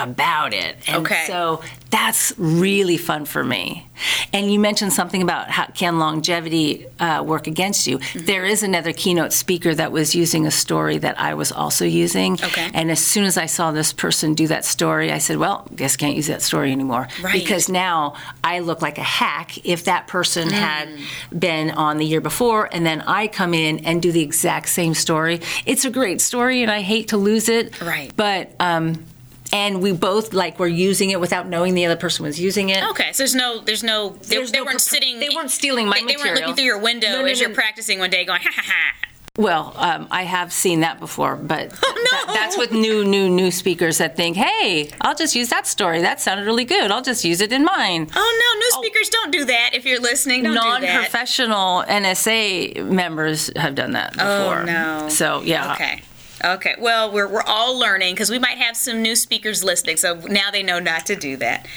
about 0.04 0.54
it. 0.54 0.78
And 0.88 1.06
Okay. 1.06 1.26
so 1.28 1.62
that's 1.90 2.34
really 2.38 2.98
fun 2.98 3.26
for 3.26 3.44
me. 3.44 3.88
And 4.32 4.52
you 4.52 4.60
mentioned 4.60 4.94
something 4.94 5.22
about 5.22 5.50
how 5.50 5.66
can 5.66 6.00
longevity 6.00 6.86
uh, 7.00 7.24
work 7.26 7.48
against 7.48 7.88
you. 7.88 7.98
Mm-hmm. 7.98 8.26
There 8.26 8.46
is 8.46 8.64
another 8.64 8.94
keynote 8.94 9.34
speaker 9.34 9.74
that 9.76 9.92
was 9.92 10.16
using 10.16 10.46
a 10.48 10.52
story 10.52 10.98
that 11.00 11.20
I 11.20 11.34
was 11.34 11.52
also 11.52 11.84
using. 11.86 12.34
Okay. 12.34 12.70
And 12.74 12.92
as 12.92 13.00
soon 13.06 13.26
as 13.26 13.38
I 13.38 13.48
saw 13.48 13.72
this 13.72 13.92
person 13.92 14.36
do 14.36 14.48
that 14.48 14.64
story, 14.66 15.12
I 15.12 15.18
said, 15.18 15.38
"Well, 15.38 15.68
guess 15.76 15.98
can't 15.98 16.16
use 16.16 16.28
that 16.28 16.42
story 16.42 16.72
anymore." 16.72 17.08
Right. 17.22 17.34
Because 17.34 17.68
now 17.70 18.16
I 18.44 18.60
look 18.60 18.82
like 18.82 18.98
a 18.98 19.04
hack 19.04 19.66
if 19.66 19.86
that 19.86 20.08
person 20.08 20.50
Mm. 20.50 20.52
had 20.52 20.90
been 21.38 21.72
on 21.72 21.98
the 21.98 22.06
year 22.06 22.22
before, 22.22 22.70
and 22.72 22.86
then 22.86 23.02
I 23.02 23.28
come 23.28 23.54
in 23.54 23.80
and 23.86 24.02
do 24.02 24.12
the 24.12 24.22
exact 24.22 24.70
same 24.70 24.94
story. 24.94 25.42
It's 25.66 25.84
a 25.86 25.90
great 25.90 26.22
story, 26.22 26.62
and 26.62 26.72
I 26.72 26.82
hate 26.82 27.10
to 27.10 27.18
lose 27.18 27.50
it. 27.50 27.82
Right. 27.82 28.12
But 28.16 28.52
um, 28.60 29.04
and 29.52 29.82
we 29.82 29.92
both 29.92 30.34
like 30.34 30.60
were 30.60 30.68
using 30.68 31.10
it 31.10 31.20
without 31.20 31.48
knowing 31.48 31.74
the 31.74 31.86
other 31.86 31.96
person 31.96 32.24
was 32.26 32.40
using 32.40 32.70
it. 32.70 32.84
Okay, 32.92 33.12
so 33.14 33.18
there's 33.20 33.36
no, 33.36 33.60
there's 33.60 33.84
no, 33.84 34.10
they, 34.10 34.36
There's 34.38 34.52
they 34.52 34.60
no 34.60 34.66
weren't 34.66 34.82
sitting. 34.82 35.20
they 35.20 35.30
weren't 35.36 35.52
stealing 35.52 35.88
my 35.88 36.00
they, 36.00 36.06
They 36.16 36.18
weren't 36.18 36.36
looking 36.40 36.56
through 36.56 36.66
your 36.66 36.80
window 36.80 37.10
No, 37.10 37.20
no, 37.22 37.26
as 37.28 37.40
you're 37.42 37.50
practicing 37.54 38.00
one 38.00 38.10
day, 38.10 38.26
going 38.26 38.42
ha 38.42 38.50
ha 38.54 38.62
ha. 38.66 38.94
Well, 39.38 39.74
um, 39.78 40.08
I 40.12 40.24
have 40.24 40.52
seen 40.52 40.82
that 40.82 41.00
before, 41.00 41.38
but 41.38 41.72
Oh, 41.84 41.94
no. 41.96 42.34
that- 42.34 42.34
that's 42.34 42.58
with 42.58 42.72
new, 42.74 43.06
new, 43.06 43.30
new 43.30 43.52
speakers 43.52 44.00
that 44.00 44.18
think, 44.18 44.36
"Hey, 44.36 44.90
I'll 45.02 45.16
just 45.16 45.34
use 45.36 45.50
that 45.50 45.66
story. 45.68 46.02
That 46.02 46.20
sounded 46.20 46.46
really 46.46 46.66
good. 46.66 46.92
I'll 46.92 47.02
just 47.04 47.24
use 47.24 47.40
it 47.40 47.54
in 47.54 47.64
mine." 47.64 48.10
Oh 48.16 48.40
no, 48.44 48.60
new 48.60 48.90
speakers 48.90 49.08
don't 49.10 49.32
do 49.32 49.46
that. 49.46 49.72
If 49.74 49.86
you're 49.86 50.00
listening, 50.02 50.44
don't 50.44 50.54
do 50.56 50.60
that. 50.60 50.94
Non-professional 50.94 51.84
NSA 51.88 52.86
members 52.86 53.50
have 53.56 53.76
done 53.76 53.92
that 53.92 54.14
before. 54.14 54.62
Oh 54.62 54.64
no. 54.66 55.10
So 55.10 55.42
yeah. 55.44 55.74
Okay. 55.74 56.02
Okay. 56.44 56.76
Well, 56.80 57.12
we're 57.12 57.28
we're 57.28 57.44
all 57.46 57.78
learning 57.78 58.14
because 58.14 58.30
we 58.30 58.40
might 58.40 58.58
have 58.58 58.78
some 58.78 59.02
new 59.02 59.16
speakers 59.16 59.64
listening, 59.64 59.98
so 59.98 60.16
now 60.28 60.52
they 60.52 60.64
know 60.64 60.80
not 60.80 61.06
to 61.08 61.16
do 61.16 61.38
that. 61.38 61.68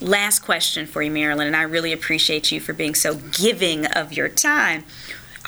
Last 0.00 0.40
question 0.40 0.86
for 0.86 1.02
you, 1.02 1.10
Marilyn, 1.10 1.46
and 1.46 1.56
I 1.56 1.62
really 1.62 1.92
appreciate 1.92 2.52
you 2.52 2.60
for 2.60 2.72
being 2.72 2.94
so 2.94 3.14
giving 3.14 3.86
of 3.86 4.12
your 4.12 4.28
time. 4.28 4.84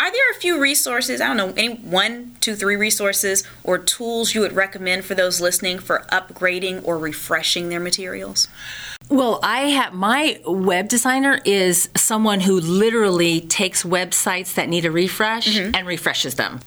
Are 0.01 0.13
there 0.13 0.31
a 0.31 0.35
few 0.35 0.61
resources, 0.61 1.21
I 1.21 1.27
don't 1.27 1.37
know, 1.37 1.53
any 1.57 1.75
one, 1.75 2.37
two, 2.41 2.55
three 2.55 2.77
resources 2.77 3.43
or 3.65 3.79
tools 3.79 4.33
you 4.33 4.41
would 4.43 4.53
recommend 4.53 5.05
for 5.05 5.15
those 5.15 5.41
listening 5.41 5.81
for 5.81 6.07
upgrading 6.13 6.83
or 6.85 6.99
refreshing 6.99 7.69
their 7.69 7.81
materials? 7.81 8.47
Well, 9.09 9.41
I 9.43 9.71
have 9.71 9.95
my 9.95 10.41
web 10.47 10.89
designer 10.89 11.41
is 11.45 11.89
someone 11.97 12.41
who 12.41 12.61
literally 12.61 13.41
takes 13.41 13.83
websites 13.83 14.55
that 14.55 14.69
need 14.69 14.85
a 14.85 14.91
refresh 14.91 15.49
mm-hmm. 15.49 15.75
and 15.75 15.87
refreshes 15.87 16.37
them. 16.37 16.61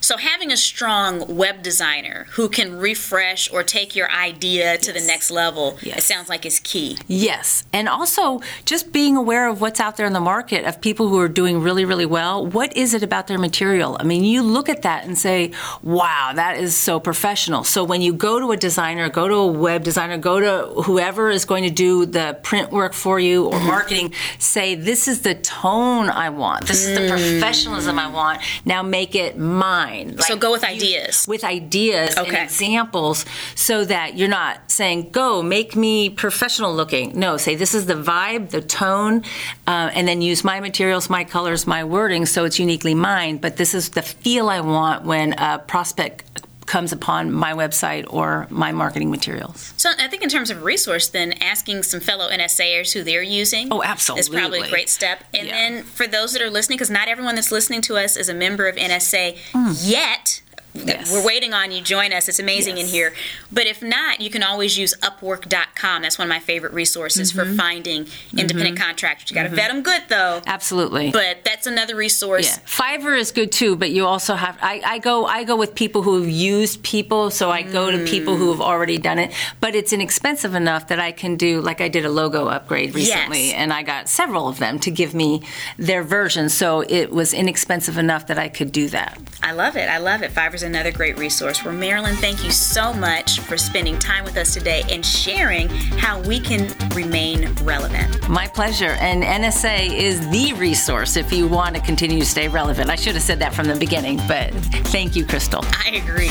So 0.00 0.16
having 0.16 0.52
a 0.52 0.56
strong 0.56 1.36
web 1.36 1.62
designer 1.62 2.26
who 2.32 2.48
can 2.48 2.76
refresh 2.76 3.50
or 3.52 3.62
take 3.62 3.94
your 3.94 4.10
idea 4.10 4.78
to 4.78 4.92
yes. 4.92 5.00
the 5.00 5.06
next 5.06 5.30
level, 5.30 5.78
yes. 5.82 5.98
it 5.98 6.02
sounds 6.02 6.28
like 6.28 6.44
is 6.44 6.60
key. 6.60 6.98
Yes. 7.06 7.64
And 7.72 7.88
also 7.88 8.40
just 8.64 8.92
being 8.92 9.16
aware 9.16 9.48
of 9.48 9.60
what's 9.60 9.80
out 9.80 9.96
there 9.96 10.06
in 10.06 10.12
the 10.12 10.20
market 10.20 10.64
of 10.64 10.80
people 10.80 11.08
who 11.08 11.18
are 11.18 11.28
doing 11.28 11.60
really, 11.60 11.84
really 11.84 12.06
well. 12.06 12.44
What 12.44 12.76
is 12.76 12.94
it 12.94 13.02
about 13.02 13.26
their 13.26 13.38
material? 13.38 13.96
I 13.98 14.04
mean, 14.04 14.24
you 14.24 14.42
look 14.42 14.68
at 14.68 14.82
that 14.82 15.04
and 15.04 15.16
say, 15.16 15.52
wow, 15.82 16.32
that 16.34 16.58
is 16.58 16.76
so 16.76 17.00
professional. 17.00 17.64
So 17.64 17.84
when 17.84 18.02
you 18.02 18.12
go 18.12 18.38
to 18.38 18.52
a 18.52 18.56
designer, 18.56 19.08
go 19.08 19.28
to 19.28 19.34
a 19.34 19.46
web 19.46 19.84
designer, 19.84 20.18
go 20.18 20.40
to 20.40 20.82
whoever 20.82 21.30
is 21.30 21.44
going 21.44 21.64
to 21.64 21.70
do 21.70 22.06
the 22.06 22.38
print 22.42 22.70
work 22.70 22.92
for 22.92 23.18
you 23.18 23.46
or 23.46 23.54
mm-hmm. 23.54 23.66
marketing, 23.66 24.14
say, 24.38 24.74
this 24.74 25.08
is 25.08 25.22
the 25.22 25.34
tone 25.34 26.08
I 26.08 26.30
want. 26.30 26.66
This 26.66 26.86
is 26.86 26.98
the 26.98 27.04
mm. 27.04 27.08
professionalism 27.08 27.98
I 27.98 28.08
want. 28.08 28.40
Now 28.64 28.82
make 28.82 29.14
it 29.14 29.38
mine 29.38 29.71
mind. 29.72 30.16
Like 30.18 30.26
so 30.26 30.36
go 30.36 30.50
with 30.52 30.64
ideas. 30.64 31.26
With 31.26 31.44
ideas 31.44 32.16
okay. 32.16 32.28
and 32.28 32.36
examples 32.36 33.24
so 33.54 33.84
that 33.84 34.16
you're 34.16 34.28
not 34.42 34.70
saying, 34.70 35.10
go, 35.10 35.42
make 35.42 35.74
me 35.76 36.10
professional 36.10 36.74
looking. 36.74 37.18
No, 37.18 37.36
say, 37.36 37.54
this 37.54 37.74
is 37.74 37.86
the 37.86 37.94
vibe, 37.94 38.50
the 38.50 38.60
tone, 38.60 39.22
uh, 39.66 39.90
and 39.96 40.06
then 40.06 40.20
use 40.20 40.44
my 40.44 40.60
materials, 40.60 41.08
my 41.08 41.24
colors, 41.24 41.66
my 41.66 41.82
wording 41.84 42.26
so 42.26 42.44
it's 42.44 42.58
uniquely 42.58 42.94
mine. 42.94 43.38
But 43.38 43.56
this 43.56 43.74
is 43.74 43.90
the 43.90 44.02
feel 44.02 44.48
I 44.48 44.60
want 44.60 45.04
when 45.04 45.32
a 45.34 45.58
prospect 45.58 46.31
comes 46.66 46.92
upon 46.92 47.32
my 47.32 47.52
website 47.52 48.06
or 48.08 48.46
my 48.50 48.72
marketing 48.72 49.10
materials. 49.10 49.74
So 49.76 49.90
I 49.98 50.08
think 50.08 50.22
in 50.22 50.28
terms 50.28 50.50
of 50.50 50.62
resource, 50.62 51.08
then 51.08 51.32
asking 51.34 51.82
some 51.82 52.00
fellow 52.00 52.28
NSAers 52.30 52.92
who 52.92 53.02
they're 53.02 53.22
using. 53.22 53.68
Oh, 53.72 53.82
absolutely. 53.82 54.20
Is 54.20 54.28
probably 54.28 54.60
a 54.60 54.68
great 54.68 54.88
step. 54.88 55.24
And 55.34 55.48
yeah. 55.48 55.54
then 55.54 55.82
for 55.82 56.06
those 56.06 56.32
that 56.32 56.42
are 56.42 56.50
listening, 56.50 56.76
because 56.76 56.90
not 56.90 57.08
everyone 57.08 57.34
that's 57.34 57.52
listening 57.52 57.82
to 57.82 57.96
us 57.96 58.16
is 58.16 58.28
a 58.28 58.34
member 58.34 58.68
of 58.68 58.76
NSA 58.76 59.36
mm. 59.52 59.90
yet 59.90 60.42
Yes. 60.74 61.12
We're 61.12 61.24
waiting 61.24 61.52
on 61.52 61.70
you. 61.70 61.82
Join 61.82 62.12
us. 62.12 62.28
It's 62.28 62.38
amazing 62.38 62.78
yes. 62.78 62.86
in 62.86 62.92
here. 62.92 63.12
But 63.50 63.66
if 63.66 63.82
not, 63.82 64.20
you 64.20 64.30
can 64.30 64.42
always 64.42 64.78
use 64.78 64.94
Upwork.com. 65.02 66.02
That's 66.02 66.18
one 66.18 66.26
of 66.26 66.30
my 66.30 66.38
favorite 66.38 66.72
resources 66.72 67.32
mm-hmm. 67.32 67.50
for 67.50 67.56
finding 67.56 68.06
independent 68.36 68.76
mm-hmm. 68.76 68.84
contractors. 68.84 69.30
You 69.30 69.34
got 69.34 69.42
to 69.42 69.48
mm-hmm. 69.48 69.56
vet 69.56 69.70
them 69.70 69.82
good, 69.82 70.02
though. 70.08 70.40
Absolutely. 70.46 71.10
But 71.10 71.44
that's 71.44 71.66
another 71.66 71.94
resource. 71.94 72.56
Yeah. 72.56 72.62
Fiverr 72.64 73.18
is 73.18 73.32
good 73.32 73.52
too, 73.52 73.76
but 73.76 73.90
you 73.90 74.06
also 74.06 74.34
have. 74.34 74.56
I, 74.62 74.80
I 74.84 74.98
go. 74.98 75.26
I 75.26 75.44
go 75.44 75.56
with 75.56 75.74
people 75.74 76.02
who 76.02 76.20
have 76.20 76.30
used 76.30 76.82
people, 76.82 77.30
so 77.30 77.50
I 77.50 77.64
mm. 77.64 77.72
go 77.72 77.90
to 77.90 78.04
people 78.06 78.36
who 78.36 78.50
have 78.50 78.60
already 78.60 78.98
done 78.98 79.18
it. 79.18 79.32
But 79.60 79.74
it's 79.74 79.92
inexpensive 79.92 80.54
enough 80.54 80.88
that 80.88 80.98
I 80.98 81.12
can 81.12 81.36
do. 81.36 81.60
Like 81.60 81.80
I 81.80 81.88
did 81.88 82.04
a 82.04 82.10
logo 82.10 82.46
upgrade 82.46 82.94
recently, 82.94 83.48
yes. 83.48 83.54
and 83.56 83.72
I 83.72 83.82
got 83.82 84.08
several 84.08 84.48
of 84.48 84.58
them 84.58 84.78
to 84.80 84.90
give 84.90 85.14
me 85.14 85.42
their 85.76 86.02
version. 86.02 86.48
So 86.48 86.80
it 86.80 87.10
was 87.10 87.34
inexpensive 87.34 87.98
enough 87.98 88.26
that 88.28 88.38
I 88.38 88.48
could 88.48 88.72
do 88.72 88.88
that. 88.88 89.18
I 89.42 89.52
love 89.52 89.76
it. 89.76 89.88
I 89.88 89.98
love 89.98 90.22
it. 90.22 90.30
Fiverr's 90.30 90.61
is 90.62 90.68
another 90.68 90.92
great 90.92 91.18
resource. 91.18 91.64
Well, 91.64 91.74
Marilyn, 91.74 92.14
thank 92.16 92.44
you 92.44 92.50
so 92.50 92.92
much 92.92 93.40
for 93.40 93.56
spending 93.56 93.98
time 93.98 94.24
with 94.24 94.36
us 94.36 94.54
today 94.54 94.84
and 94.90 95.04
sharing 95.04 95.68
how 95.98 96.20
we 96.20 96.38
can 96.38 96.72
remain 96.94 97.52
relevant. 97.62 98.28
My 98.28 98.46
pleasure. 98.46 98.96
And 99.00 99.22
NSA 99.22 99.92
is 99.92 100.28
the 100.30 100.52
resource 100.54 101.16
if 101.16 101.32
you 101.32 101.48
want 101.48 101.74
to 101.74 101.82
continue 101.82 102.20
to 102.20 102.26
stay 102.26 102.48
relevant. 102.48 102.90
I 102.90 102.96
should 102.96 103.14
have 103.14 103.22
said 103.22 103.40
that 103.40 103.54
from 103.54 103.66
the 103.66 103.76
beginning, 103.76 104.18
but 104.28 104.52
thank 104.90 105.16
you, 105.16 105.26
Crystal. 105.26 105.64
I 105.64 106.00
agree. 106.02 106.30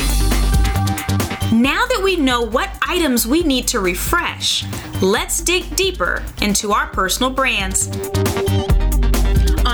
Now 1.52 1.84
that 1.84 2.00
we 2.02 2.16
know 2.16 2.40
what 2.40 2.70
items 2.88 3.26
we 3.26 3.42
need 3.42 3.68
to 3.68 3.80
refresh, 3.80 4.64
let's 5.02 5.42
dig 5.42 5.76
deeper 5.76 6.22
into 6.40 6.72
our 6.72 6.86
personal 6.86 7.30
brands. 7.30 7.88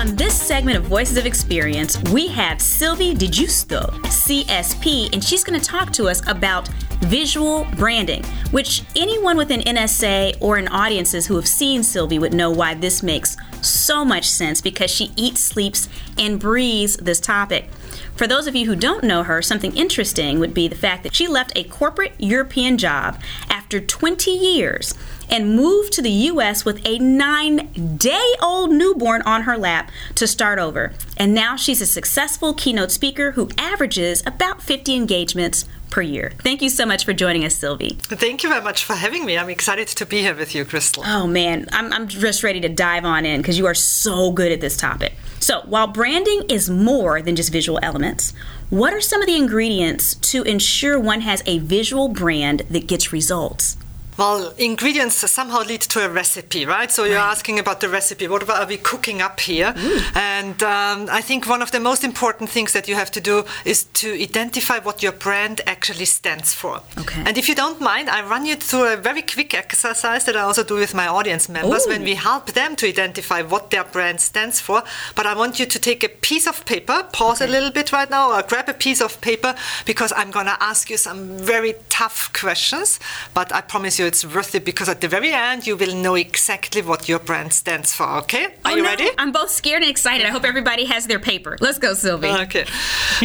On 0.09 0.15
this 0.15 0.33
segment 0.33 0.75
of 0.75 0.85
Voices 0.85 1.17
of 1.17 1.27
Experience, 1.27 2.01
we 2.11 2.25
have 2.29 2.59
Sylvie 2.59 3.13
DiGiusto, 3.13 3.91
CSP, 4.05 5.13
and 5.13 5.23
she's 5.23 5.43
going 5.43 5.59
to 5.59 5.63
talk 5.63 5.93
to 5.93 6.07
us 6.09 6.27
about 6.27 6.67
visual 7.01 7.67
branding, 7.75 8.23
which 8.49 8.81
anyone 8.95 9.37
within 9.37 9.61
NSA 9.61 10.35
or 10.39 10.57
in 10.57 10.67
audiences 10.69 11.27
who 11.27 11.35
have 11.35 11.47
seen 11.47 11.83
Sylvie 11.83 12.17
would 12.17 12.33
know 12.33 12.49
why 12.49 12.73
this 12.73 13.03
makes 13.03 13.37
so 13.61 14.03
much 14.03 14.27
sense 14.27 14.61
because 14.61 14.89
she 14.89 15.11
eats, 15.15 15.41
sleeps, 15.41 15.87
and 16.17 16.39
breathes 16.39 16.97
this 16.97 17.19
topic. 17.19 17.69
For 18.15 18.25
those 18.25 18.47
of 18.47 18.55
you 18.55 18.65
who 18.65 18.75
don't 18.75 19.03
know 19.03 19.21
her, 19.21 19.43
something 19.43 19.77
interesting 19.77 20.39
would 20.39 20.55
be 20.55 20.67
the 20.67 20.75
fact 20.75 21.03
that 21.03 21.13
she 21.13 21.27
left 21.27 21.55
a 21.55 21.65
corporate 21.65 22.13
European 22.17 22.79
job 22.79 23.21
after 23.47 23.79
20 23.79 24.31
years 24.31 24.95
and 25.29 25.55
moved 25.55 25.93
to 25.93 26.01
the 26.01 26.09
U.S. 26.09 26.65
with 26.65 26.81
a 26.85 26.99
nine 26.99 27.97
day 27.97 28.33
old 28.41 28.71
newborn 28.71 29.21
on 29.23 29.43
her 29.43 29.57
lap 29.57 29.91
to 30.15 30.27
start 30.27 30.59
over. 30.59 30.93
And 31.17 31.33
now 31.33 31.55
she's 31.55 31.81
a 31.81 31.85
successful 31.85 32.53
keynote 32.53 32.91
speaker 32.91 33.31
who 33.31 33.49
averages 33.57 34.23
about 34.25 34.61
50 34.61 34.95
engagements 34.95 35.65
per 35.89 36.01
year. 36.01 36.33
Thank 36.39 36.61
you 36.61 36.69
so 36.69 36.85
much 36.85 37.03
for 37.05 37.13
joining 37.13 37.43
us, 37.45 37.55
Sylvie. 37.55 37.97
Thank 37.99 38.43
you 38.43 38.49
very 38.49 38.61
much 38.61 38.83
for 38.83 38.93
having 38.93 39.25
me. 39.25 39.37
I'm 39.37 39.49
excited 39.49 39.87
to 39.87 40.05
be 40.05 40.21
here 40.21 40.35
with 40.35 40.53
you, 40.55 40.65
Crystal. 40.65 41.03
Oh, 41.05 41.27
man. 41.27 41.67
I'm, 41.71 41.91
I'm 41.91 42.07
just 42.07 42.43
ready 42.43 42.59
to 42.61 42.69
dive 42.69 43.05
on 43.05 43.25
in 43.25 43.41
because 43.41 43.57
you 43.57 43.65
are 43.65 43.73
so 43.73 44.31
good 44.31 44.51
at 44.51 44.61
this 44.61 44.77
topic. 44.77 45.13
So, 45.39 45.61
while 45.61 45.87
branding 45.87 46.43
is 46.49 46.69
more 46.69 47.21
than 47.21 47.35
just 47.35 47.51
visual 47.51 47.79
elements, 47.81 48.33
what 48.69 48.93
are 48.93 49.01
some 49.01 49.21
of 49.21 49.27
the 49.27 49.35
ingredients 49.35 50.15
to 50.15 50.43
ensure 50.43 50.99
one 50.99 51.21
has 51.21 51.41
a 51.45 51.59
visual 51.59 52.09
brand 52.09 52.63
that 52.69 52.87
gets 52.87 53.11
results? 53.11 53.77
Well, 54.19 54.53
ingredients 54.57 55.15
somehow 55.31 55.63
lead 55.63 55.81
to 55.81 56.05
a 56.05 56.09
recipe, 56.09 56.65
right? 56.65 56.91
So 56.91 57.05
you're 57.05 57.15
right. 57.15 57.31
asking 57.31 57.57
about 57.57 57.79
the 57.79 57.87
recipe. 57.87 58.27
What 58.27 58.49
are 58.49 58.67
we 58.67 58.75
cooking 58.75 59.21
up 59.21 59.39
here? 59.39 59.71
Mm. 59.71 60.17
And 60.17 60.63
um, 60.63 61.07
I 61.09 61.21
think 61.21 61.47
one 61.47 61.61
of 61.61 61.71
the 61.71 61.79
most 61.79 62.03
important 62.03 62.49
things 62.49 62.73
that 62.73 62.89
you 62.89 62.95
have 62.95 63.11
to 63.11 63.21
do 63.21 63.45
is 63.63 63.85
to 64.01 64.21
identify 64.21 64.79
what 64.79 65.01
your 65.01 65.13
brand 65.13 65.61
actually 65.65 66.03
stands 66.03 66.53
for. 66.53 66.81
Okay. 66.97 67.23
And 67.25 67.37
if 67.37 67.47
you 67.47 67.55
don't 67.55 67.79
mind, 67.79 68.09
I 68.09 68.21
run 68.21 68.45
you 68.45 68.57
through 68.57 68.93
a 68.93 68.97
very 68.97 69.21
quick 69.21 69.53
exercise 69.53 70.25
that 70.25 70.35
I 70.35 70.41
also 70.41 70.65
do 70.65 70.75
with 70.75 70.93
my 70.93 71.07
audience 71.07 71.47
members 71.47 71.87
Ooh. 71.87 71.91
when 71.91 72.03
we 72.03 72.15
help 72.15 72.47
them 72.47 72.75
to 72.75 72.87
identify 72.87 73.41
what 73.41 73.71
their 73.71 73.85
brand 73.85 74.19
stands 74.19 74.59
for. 74.59 74.83
But 75.15 75.27
I 75.27 75.33
want 75.33 75.59
you 75.59 75.65
to 75.65 75.79
take 75.79 76.03
a 76.03 76.09
piece 76.09 76.45
of 76.45 76.65
paper, 76.65 77.07
pause 77.13 77.41
okay. 77.41 77.49
a 77.49 77.53
little 77.53 77.71
bit 77.71 77.93
right 77.93 78.09
now, 78.09 78.33
or 78.33 78.43
grab 78.43 78.67
a 78.67 78.73
piece 78.73 79.01
of 79.01 79.21
paper 79.21 79.55
because 79.85 80.11
I'm 80.13 80.29
going 80.29 80.47
to 80.47 80.57
ask 80.61 80.89
you 80.89 80.97
some 80.97 81.37
very 81.37 81.75
tough 81.87 82.33
questions. 82.33 82.99
But 83.33 83.53
I 83.53 83.61
promise 83.61 83.97
you, 83.97 84.08
it's 84.09 84.25
worth 84.35 84.55
it 84.55 84.65
because 84.65 84.89
at 84.89 84.99
the 85.03 85.07
very 85.07 85.31
end 85.31 85.59
you 85.67 85.75
will 85.81 85.95
know 86.05 86.15
exactly 86.15 86.81
what 86.89 87.07
your 87.11 87.19
brand 87.19 87.51
stands 87.53 87.89
for. 87.97 88.09
Okay? 88.23 88.45
Oh, 88.47 88.65
Are 88.65 88.71
oh, 88.71 88.75
you 88.77 88.83
no. 88.83 88.89
ready? 88.89 89.07
I'm 89.21 89.31
both 89.31 89.51
scared 89.61 89.81
and 89.83 89.91
excited. 89.95 90.25
I 90.29 90.31
hope 90.35 90.45
everybody 90.53 90.85
has 90.93 91.03
their 91.11 91.19
paper. 91.31 91.57
Let's 91.61 91.79
go, 91.85 91.93
Sylvie. 91.93 92.33
Okay. 92.45 92.65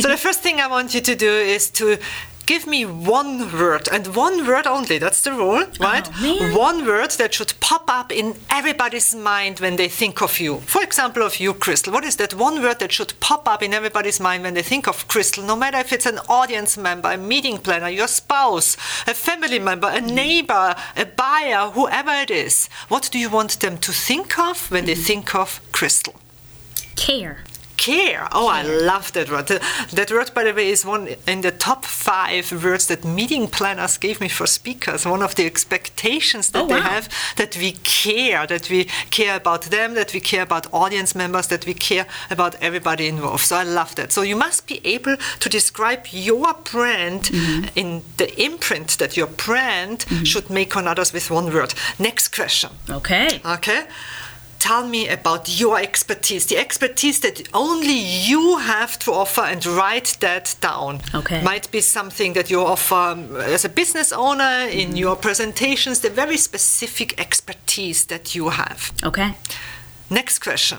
so 0.04 0.08
the 0.16 0.22
first 0.26 0.40
thing 0.44 0.60
I 0.60 0.68
want 0.76 0.94
you 0.94 1.00
to 1.10 1.14
do 1.26 1.32
is 1.56 1.70
to 1.78 1.98
give 2.46 2.66
me 2.66 2.84
one 2.84 3.52
word 3.52 3.88
and 3.92 4.14
one 4.14 4.46
word 4.46 4.66
only. 4.66 4.98
That's 4.98 5.22
the 5.22 5.32
rule, 5.32 5.64
oh, 5.64 5.72
right? 5.80 6.08
Oh, 6.20 6.56
one 6.56 6.86
word 6.86 7.12
that 7.12 7.34
should 7.34 7.54
pop 7.60 7.84
up 7.88 8.12
in 8.12 8.36
everybody's 8.50 9.14
mind 9.14 9.60
when 9.60 9.76
they 9.76 9.88
think 9.88 10.22
of 10.22 10.40
you. 10.40 10.58
For 10.60 10.82
example, 10.82 11.22
of 11.22 11.40
you, 11.40 11.54
Crystal. 11.54 11.92
What 11.92 12.04
is 12.04 12.16
that 12.16 12.34
one 12.34 12.62
word 12.62 12.80
that 12.80 12.92
should 12.92 13.14
pop 13.20 13.48
up 13.48 13.62
in 13.62 13.72
everybody's 13.72 14.20
mind 14.20 14.42
when 14.42 14.54
they 14.54 14.62
think 14.62 14.86
of 14.86 15.08
Crystal? 15.08 15.44
No 15.44 15.56
matter 15.56 15.78
if 15.78 15.92
it's 15.92 16.06
an 16.06 16.18
audience 16.28 16.76
member, 16.76 17.10
a 17.10 17.16
meeting 17.16 17.58
planner, 17.58 17.88
your 17.88 18.08
spouse, 18.08 18.76
a 19.06 19.14
family 19.14 19.58
member, 19.58 19.88
a 19.88 20.00
neighbor, 20.00 20.74
a 20.96 21.04
buyer, 21.04 21.70
whoever 21.70 22.10
it 22.10 22.30
is. 22.30 22.68
What 22.88 23.08
do 23.10 23.18
you 23.18 23.30
want 23.30 23.60
them 23.60 23.78
to 23.78 23.92
think 23.92 24.38
of 24.38 24.70
when 24.70 24.86
they 24.86 24.94
mm-hmm. 24.94 25.02
think 25.02 25.34
of 25.34 25.60
Crystal? 25.72 26.14
Care 26.96 27.44
care. 27.76 28.28
Oh, 28.32 28.48
care. 28.48 28.54
I 28.54 28.62
love 28.62 29.12
that 29.12 29.30
word. 29.30 29.46
That 29.46 30.10
word, 30.10 30.32
by 30.34 30.44
the 30.44 30.54
way, 30.54 30.68
is 30.68 30.84
one 30.84 31.08
in 31.26 31.40
the 31.40 31.50
top 31.50 31.84
five 31.84 32.50
words 32.64 32.86
that 32.88 33.04
meeting 33.04 33.46
planners 33.48 33.98
gave 33.98 34.20
me 34.20 34.28
for 34.28 34.46
speakers. 34.46 35.06
One 35.06 35.22
of 35.22 35.34
the 35.34 35.46
expectations 35.46 36.50
that 36.50 36.62
oh, 36.62 36.66
wow. 36.66 36.76
they 36.76 36.80
have 36.82 37.08
that 37.36 37.56
we 37.56 37.72
care, 37.72 38.46
that 38.46 38.70
we 38.70 38.84
care 39.10 39.36
about 39.36 39.62
them, 39.62 39.94
that 39.94 40.12
we 40.12 40.20
care 40.20 40.42
about 40.42 40.72
audience 40.72 41.14
members, 41.14 41.48
that 41.48 41.66
we 41.66 41.74
care 41.74 42.06
about 42.30 42.54
everybody 42.60 43.08
involved. 43.08 43.44
So 43.44 43.56
I 43.56 43.64
love 43.64 43.94
that. 43.96 44.12
So 44.12 44.22
you 44.22 44.36
must 44.36 44.66
be 44.66 44.80
able 44.84 45.16
to 45.40 45.48
describe 45.48 46.06
your 46.10 46.54
brand 46.72 47.22
mm-hmm. 47.22 47.68
in 47.74 48.02
the 48.16 48.28
imprint 48.42 48.98
that 48.98 49.16
your 49.16 49.26
brand 49.26 50.00
mm-hmm. 50.00 50.24
should 50.24 50.50
make 50.50 50.76
on 50.76 50.86
others 50.88 51.12
with 51.12 51.30
one 51.30 51.52
word. 51.52 51.74
Next 51.98 52.28
question. 52.28 52.70
Okay. 52.88 53.40
Okay 53.44 53.86
tell 54.64 54.86
me 54.88 55.08
about 55.08 55.60
your 55.60 55.78
expertise, 55.78 56.46
the 56.46 56.56
expertise 56.56 57.20
that 57.20 57.36
only 57.52 57.98
you 58.30 58.56
have 58.58 58.98
to 58.98 59.12
offer, 59.12 59.42
and 59.42 59.64
write 59.66 60.16
that 60.20 60.56
down. 60.60 61.00
Okay. 61.14 61.42
Might 61.42 61.70
be 61.70 61.80
something 61.82 62.32
that 62.32 62.48
you 62.50 62.60
offer 62.60 62.94
um, 62.94 63.36
as 63.36 63.64
a 63.64 63.68
business 63.68 64.10
owner 64.12 64.54
in 64.70 64.88
mm-hmm. 64.88 64.96
your 64.96 65.16
presentations, 65.16 66.00
the 66.00 66.08
very 66.08 66.38
specific 66.38 67.20
expertise 67.20 68.06
that 68.06 68.34
you 68.34 68.48
have. 68.48 68.92
Okay. 69.02 69.34
Next 70.10 70.38
question. 70.38 70.78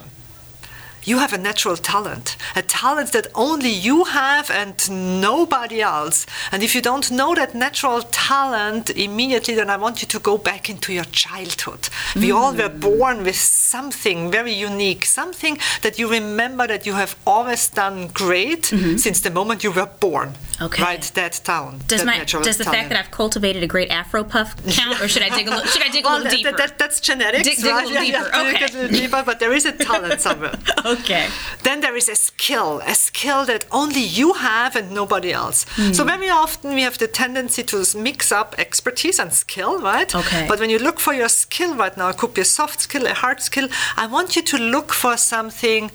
You 1.06 1.18
have 1.18 1.32
a 1.32 1.38
natural 1.38 1.76
talent, 1.76 2.36
a 2.54 2.62
talent 2.62 3.12
that 3.12 3.28
only 3.34 3.70
you 3.70 4.04
have 4.04 4.50
and 4.50 4.76
nobody 5.22 5.80
else. 5.80 6.26
And 6.50 6.62
if 6.62 6.74
you 6.74 6.82
don't 6.82 7.10
know 7.10 7.34
that 7.34 7.54
natural 7.54 8.02
talent 8.02 8.90
immediately, 8.90 9.54
then 9.54 9.70
I 9.70 9.76
want 9.76 10.02
you 10.02 10.08
to 10.08 10.18
go 10.18 10.36
back 10.36 10.68
into 10.68 10.92
your 10.92 11.04
childhood. 11.04 11.82
Mm. 12.14 12.20
We 12.20 12.32
all 12.32 12.54
were 12.54 12.68
born 12.68 13.22
with 13.22 13.36
something 13.36 14.30
very 14.30 14.52
unique, 14.52 15.04
something 15.04 15.58
that 15.82 15.98
you 15.98 16.10
remember 16.10 16.66
that 16.66 16.86
you 16.86 16.94
have 16.94 17.16
always 17.24 17.68
done 17.68 18.08
great 18.08 18.64
mm-hmm. 18.64 18.96
since 18.96 19.20
the 19.20 19.30
moment 19.30 19.62
you 19.62 19.70
were 19.70 19.90
born. 20.00 20.34
Okay. 20.60 20.82
Right, 20.82 21.02
that 21.14 21.40
town. 21.44 21.80
Does 21.86 22.02
that 22.02 22.06
my 22.06 22.24
does 22.24 22.56
the 22.56 22.64
talent. 22.64 22.78
fact 22.78 22.88
that 22.88 22.98
I've 22.98 23.10
cultivated 23.10 23.62
a 23.62 23.66
great 23.66 23.90
Afro 23.90 24.24
puff 24.24 24.56
count, 24.70 25.00
or 25.02 25.08
should 25.08 25.22
I 25.22 25.28
dig 25.36 25.48
a 25.48 25.50
little? 25.50 25.66
Should 25.66 25.82
I 25.82 25.88
dig 25.88 26.04
well, 26.04 26.16
a 26.16 26.22
little 26.22 26.32
deeper? 26.32 26.56
That, 26.56 26.78
that's 26.78 26.98
genetics. 27.00 27.44
Dig, 27.44 27.56
dig 27.56 27.64
right? 27.66 27.84
a 27.84 27.88
little 27.88 27.92
yeah, 28.04 28.22
deeper. 28.22 28.30
Yeah, 28.32 28.54
okay. 28.54 28.64
a 28.64 28.82
little 28.82 28.96
deeper, 29.00 29.22
but 29.24 29.38
there 29.38 29.52
is 29.52 29.66
a 29.66 29.72
talent 29.72 30.20
somewhere. 30.20 30.54
okay. 30.86 31.28
Then 31.62 31.80
there 31.80 31.94
is 31.94 32.08
a 32.08 32.16
skill, 32.16 32.80
a 32.86 32.94
skill 32.94 33.44
that 33.44 33.66
only 33.70 34.00
you 34.00 34.32
have 34.34 34.76
and 34.76 34.92
nobody 34.92 35.32
else. 35.32 35.66
Mm. 35.76 35.94
So 35.94 36.04
very 36.04 36.30
often 36.30 36.74
we 36.74 36.82
have 36.82 36.96
the 36.96 37.08
tendency 37.08 37.62
to 37.64 37.84
mix 37.98 38.32
up 38.32 38.54
expertise 38.58 39.18
and 39.18 39.32
skill, 39.32 39.80
right? 39.80 40.14
Okay. 40.14 40.46
But 40.48 40.58
when 40.60 40.70
you 40.70 40.78
look 40.78 40.98
for 41.00 41.12
your 41.12 41.28
skill 41.28 41.74
right 41.74 41.94
now, 41.96 42.08
it 42.08 42.16
could 42.16 42.32
be 42.32 42.40
a 42.40 42.46
soft 42.46 42.80
skill, 42.80 43.06
a 43.06 43.12
hard 43.12 43.42
skill. 43.42 43.68
I 43.96 44.06
want 44.06 44.36
you 44.36 44.42
to 44.42 44.56
look 44.56 44.92
for 44.92 45.18
something. 45.18 45.90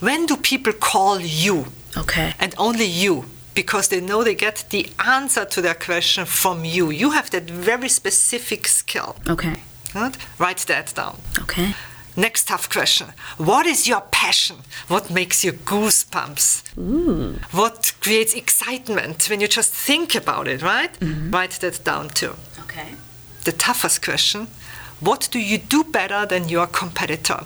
When 0.00 0.26
do 0.26 0.36
people 0.36 0.74
call 0.74 1.20
you? 1.20 1.66
Okay. 1.96 2.34
And 2.38 2.54
only 2.58 2.84
you 2.84 3.24
because 3.56 3.88
they 3.88 4.00
know 4.00 4.22
they 4.22 4.36
get 4.36 4.66
the 4.70 4.86
answer 4.98 5.44
to 5.46 5.60
their 5.60 5.74
question 5.74 6.26
from 6.26 6.64
you. 6.64 6.90
You 6.90 7.10
have 7.10 7.30
that 7.30 7.50
very 7.50 7.88
specific 7.88 8.68
skill. 8.68 9.16
Okay. 9.28 9.54
Right? 9.94 10.16
Write 10.38 10.66
that 10.68 10.94
down. 10.94 11.16
Okay. 11.40 11.74
Next 12.16 12.48
tough 12.48 12.68
question. 12.70 13.08
What 13.38 13.66
is 13.66 13.88
your 13.88 14.02
passion? 14.10 14.56
What 14.88 15.10
makes 15.10 15.42
you 15.42 15.52
goosebumps? 15.52 16.78
Ooh. 16.78 17.38
What 17.50 17.94
creates 18.00 18.34
excitement 18.34 19.28
when 19.28 19.40
you 19.40 19.48
just 19.48 19.72
think 19.72 20.14
about 20.14 20.46
it, 20.48 20.62
right? 20.62 20.92
Mm-hmm. 21.00 21.30
Write 21.30 21.58
that 21.62 21.82
down 21.82 22.10
too. 22.10 22.34
Okay. 22.60 22.88
The 23.44 23.52
toughest 23.52 24.02
question. 24.02 24.48
What 25.00 25.28
do 25.30 25.38
you 25.38 25.58
do 25.58 25.84
better 25.84 26.26
than 26.26 26.48
your 26.48 26.66
competitor? 26.66 27.44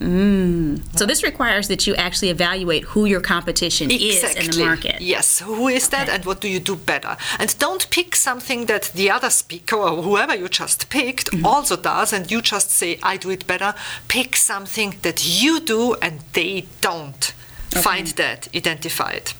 Mm. 0.00 0.82
So 0.98 1.06
this 1.06 1.22
requires 1.22 1.68
that 1.68 1.86
you 1.86 1.94
actually 1.94 2.30
evaluate 2.30 2.84
who 2.84 3.04
your 3.04 3.20
competition 3.20 3.90
exactly. 3.90 4.40
is 4.40 4.48
in 4.48 4.50
the 4.50 4.64
market. 4.64 5.00
Yes, 5.00 5.38
who 5.40 5.68
is 5.68 5.88
that 5.90 6.08
and 6.08 6.24
what 6.24 6.40
do 6.40 6.48
you 6.48 6.60
do 6.60 6.76
better? 6.76 7.16
And 7.38 7.56
don't 7.58 7.88
pick 7.90 8.16
something 8.16 8.66
that 8.66 8.90
the 8.94 9.10
other 9.10 9.30
speaker 9.30 9.76
or 9.76 10.02
whoever 10.02 10.34
you 10.34 10.48
just 10.48 10.90
picked 10.90 11.30
mm-hmm. 11.30 11.46
also 11.46 11.76
does 11.76 12.12
and 12.12 12.30
you 12.30 12.42
just 12.42 12.70
say 12.70 12.98
I 13.02 13.16
do 13.16 13.30
it 13.30 13.46
better. 13.46 13.74
Pick 14.08 14.36
something 14.36 14.96
that 15.02 15.42
you 15.42 15.60
do 15.60 15.94
and 15.94 16.20
they 16.32 16.66
don't. 16.80 17.32
Okay. 17.72 17.82
Find 17.82 18.06
that, 18.08 18.48
identify 18.54 19.10
it. 19.10 19.34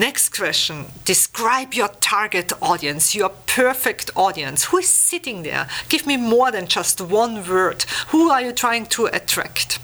Next 0.00 0.30
question 0.34 0.86
Describe 1.04 1.74
your 1.74 1.88
target 1.88 2.54
audience, 2.62 3.14
your 3.14 3.28
perfect 3.46 4.10
audience. 4.16 4.64
Who 4.64 4.78
is 4.78 4.88
sitting 4.88 5.42
there? 5.42 5.68
Give 5.90 6.06
me 6.06 6.16
more 6.16 6.50
than 6.50 6.66
just 6.68 7.02
one 7.02 7.46
word. 7.46 7.84
Who 8.08 8.30
are 8.30 8.40
you 8.40 8.52
trying 8.52 8.86
to 8.96 9.06
attract? 9.12 9.78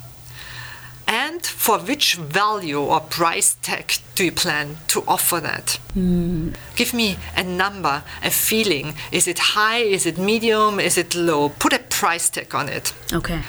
And 1.07 1.45
for 1.45 1.79
which 1.79 2.15
value 2.15 2.81
or 2.81 3.01
price 3.01 3.59
tag 3.61 3.99
do 4.15 4.25
you 4.25 4.33
plan 4.33 4.79
to 4.89 5.05
offer 5.07 5.39
that? 5.39 5.79
Mm. 5.95 6.55
Give 6.77 6.95
me 6.95 7.19
a 7.37 7.45
number, 7.45 8.03
a 8.25 8.31
feeling. 8.31 8.95
Is 9.13 9.29
it 9.29 9.39
high? 9.39 9.81
Is 9.81 10.07
it 10.07 10.17
medium? 10.17 10.81
Is 10.81 10.97
it 10.97 11.15
low? 11.15 11.51
Put 11.51 11.75
a 11.75 11.79
price 11.79 12.31
tag 12.31 12.55
on 12.55 12.71
it. 12.71 12.95
Okay. 13.13 13.43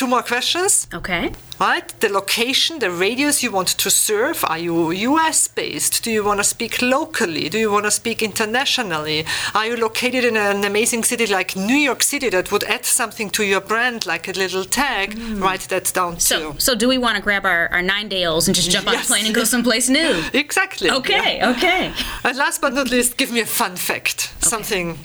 Two 0.00 0.06
more 0.06 0.22
questions. 0.22 0.88
Okay. 0.94 1.30
Right? 1.60 1.86
The 2.00 2.08
location, 2.08 2.78
the 2.78 2.90
radius 2.90 3.42
you 3.42 3.50
want 3.52 3.68
to 3.68 3.90
serve. 3.90 4.42
Are 4.48 4.56
you 4.56 4.92
US 4.92 5.46
based? 5.46 6.02
Do 6.02 6.10
you 6.10 6.24
want 6.24 6.40
to 6.40 6.44
speak 6.44 6.80
locally? 6.80 7.50
Do 7.50 7.58
you 7.58 7.70
want 7.70 7.84
to 7.84 7.90
speak 7.90 8.22
internationally? 8.22 9.26
Are 9.54 9.66
you 9.66 9.76
located 9.76 10.24
in 10.24 10.38
an 10.38 10.64
amazing 10.64 11.04
city 11.04 11.26
like 11.26 11.54
New 11.54 11.76
York 11.76 12.02
City 12.02 12.30
that 12.30 12.50
would 12.50 12.64
add 12.64 12.86
something 12.86 13.28
to 13.28 13.44
your 13.44 13.60
brand, 13.60 14.06
like 14.06 14.26
a 14.26 14.32
little 14.32 14.64
tag? 14.64 15.16
Mm. 15.16 15.42
Write 15.42 15.68
that 15.68 15.92
down 15.92 16.14
too. 16.14 16.20
So, 16.20 16.54
so 16.56 16.74
do 16.74 16.88
we 16.88 16.96
want 16.96 17.16
to 17.16 17.22
grab 17.22 17.44
our, 17.44 17.68
our 17.68 17.82
nine 17.82 18.08
dales 18.08 18.48
and 18.48 18.54
just 18.54 18.70
jump 18.70 18.86
yes. 18.86 18.94
on 18.94 19.02
a 19.02 19.04
plane 19.04 19.26
and 19.26 19.34
go 19.34 19.44
someplace 19.44 19.90
new? 19.90 20.24
exactly. 20.32 20.90
Okay, 20.90 21.36
yeah. 21.36 21.50
okay. 21.50 21.92
And 22.24 22.38
last 22.38 22.62
but 22.62 22.72
not 22.72 22.90
least, 22.90 23.18
give 23.18 23.30
me 23.32 23.40
a 23.40 23.50
fun 23.60 23.76
fact. 23.76 24.32
Okay. 24.38 24.48
Something 24.48 24.98